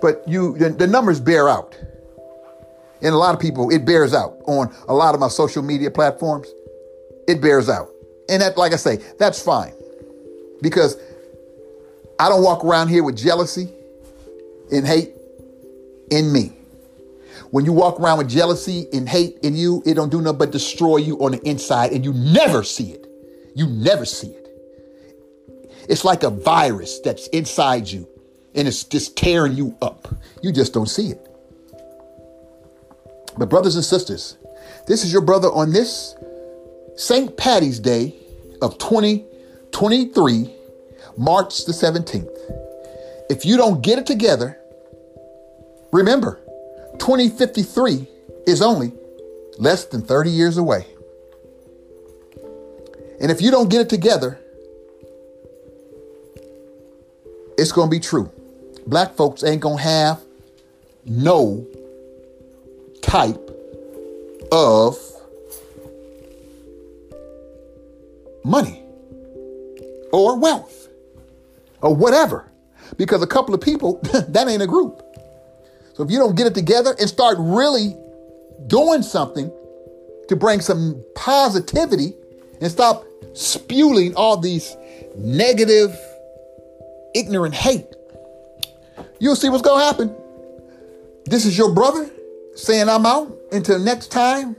but 0.03 0.27
you, 0.27 0.57
the, 0.59 0.71
the 0.71 0.87
numbers 0.87 1.21
bear 1.21 1.49
out. 1.49 1.79
And 3.03 3.15
a 3.15 3.19
lot 3.19 3.35
of 3.35 3.41
people, 3.41 3.71
it 3.71 3.85
bears 3.85 4.13
out 4.13 4.39
on 4.47 4.75
a 4.89 4.95
lot 4.95 5.15
of 5.15 5.21
my 5.21 5.29
social 5.29 5.63
media 5.63 5.91
platforms. 5.91 6.49
It 7.29 7.41
bears 7.41 7.69
out. 7.69 7.89
And 8.29 8.43
that, 8.43 8.59
like 8.59 8.73
I 8.73 8.77
say, 8.77 8.97
that's 9.19 9.43
fine 9.43 9.73
because 10.61 10.97
I 12.19 12.29
don't 12.29 12.43
walk 12.43 12.65
around 12.65 12.89
here 12.89 13.03
with 13.03 13.17
jealousy 13.17 13.73
and 14.71 14.87
hate 14.87 15.15
in 16.11 16.33
me. 16.33 16.60
When 17.51 17.65
you 17.65 17.73
walk 17.73 17.99
around 17.99 18.19
with 18.19 18.29
jealousy 18.29 18.87
and 18.93 19.09
hate 19.09 19.39
in 19.43 19.57
you, 19.57 19.83
it 19.85 19.95
don't 19.95 20.11
do 20.11 20.21
nothing 20.21 20.39
but 20.39 20.53
destroy 20.53 20.99
you 20.99 21.19
on 21.19 21.33
the 21.33 21.49
inside 21.49 21.93
and 21.93 22.05
you 22.05 22.13
never 22.13 22.63
see 22.63 22.93
it. 22.93 23.07
You 23.55 23.67
never 23.67 24.05
see 24.05 24.29
it. 24.29 24.47
It's 25.89 26.05
like 26.05 26.23
a 26.23 26.31
virus 26.31 27.01
that's 27.01 27.27
inside 27.29 27.89
you 27.89 28.07
and 28.55 28.69
it's 28.69 28.85
just 28.85 29.17
tearing 29.17 29.55
you 29.55 29.77
up. 29.83 30.09
You 30.43 30.53
just 30.53 30.73
don't 30.73 30.89
see 30.89 31.11
it. 31.11 31.27
But, 33.39 33.49
brothers 33.49 33.77
and 33.77 33.85
sisters, 33.85 34.37
this 34.87 35.05
is 35.05 35.13
your 35.13 35.23
brother 35.23 35.49
on 35.49 35.73
this 35.73 36.15
St. 36.97 37.37
Patty's 37.37 37.79
Day 37.79 38.15
of 38.61 38.77
2023, 38.79 40.55
March 41.17 41.65
the 41.65 41.73
17th. 41.73 42.29
If 43.31 43.45
you 43.45 43.57
don't 43.57 43.83
get 43.83 43.99
it 43.99 44.07
together, 44.07 44.59
remember, 45.93 46.40
2053 47.01 48.07
is 48.47 48.63
only 48.63 48.93
less 49.59 49.87
than 49.87 50.03
30 50.03 50.31
years 50.31 50.59
away. 50.59 50.87
And 53.21 53.31
if 53.31 53.43
you 53.43 53.51
don't 53.51 53.69
get 53.69 53.81
it 53.81 53.89
together, 53.89 54.39
it's 57.59 57.73
going 57.73 57.89
to 57.89 57.91
be 57.91 58.01
true. 58.01 58.31
Black 58.87 59.15
folks 59.15 59.43
ain't 59.43 59.61
going 59.61 59.79
to 59.79 59.83
have 59.83 60.21
no 61.05 61.67
type 63.03 63.51
of 64.53 64.99
money 68.45 68.83
or 70.13 70.39
wealth 70.39 70.89
or 71.81 71.95
whatever. 71.95 72.47
Because 72.97 73.23
a 73.23 73.27
couple 73.27 73.55
of 73.55 73.61
people, 73.61 74.01
that 74.29 74.49
ain't 74.49 74.63
a 74.63 74.67
group. 74.67 75.10
So 76.01 76.05
if 76.05 76.11
you 76.11 76.17
don't 76.17 76.35
get 76.35 76.47
it 76.47 76.55
together 76.55 76.97
and 76.99 77.07
start 77.07 77.37
really 77.39 77.95
doing 78.69 79.03
something 79.03 79.53
to 80.29 80.35
bring 80.35 80.63
some 80.63 81.05
positivity 81.15 82.15
and 82.63 82.73
stop 82.73 83.05
spewing 83.35 84.15
all 84.15 84.39
these 84.39 84.79
negative, 85.15 85.95
ignorant 87.15 87.55
hate, 87.55 87.85
you'll 89.19 89.37
see 89.37 89.51
what's 89.51 89.61
going 89.61 89.79
to 89.79 89.85
happen. 89.85 90.17
This 91.27 91.45
is 91.45 91.59
your 91.59 91.75
brother 91.75 92.11
saying 92.55 92.89
I'm 92.89 93.05
out. 93.05 93.37
Until 93.53 93.79
next 93.79 94.07
time, 94.11 94.57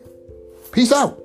peace 0.72 0.92
out. 0.94 1.21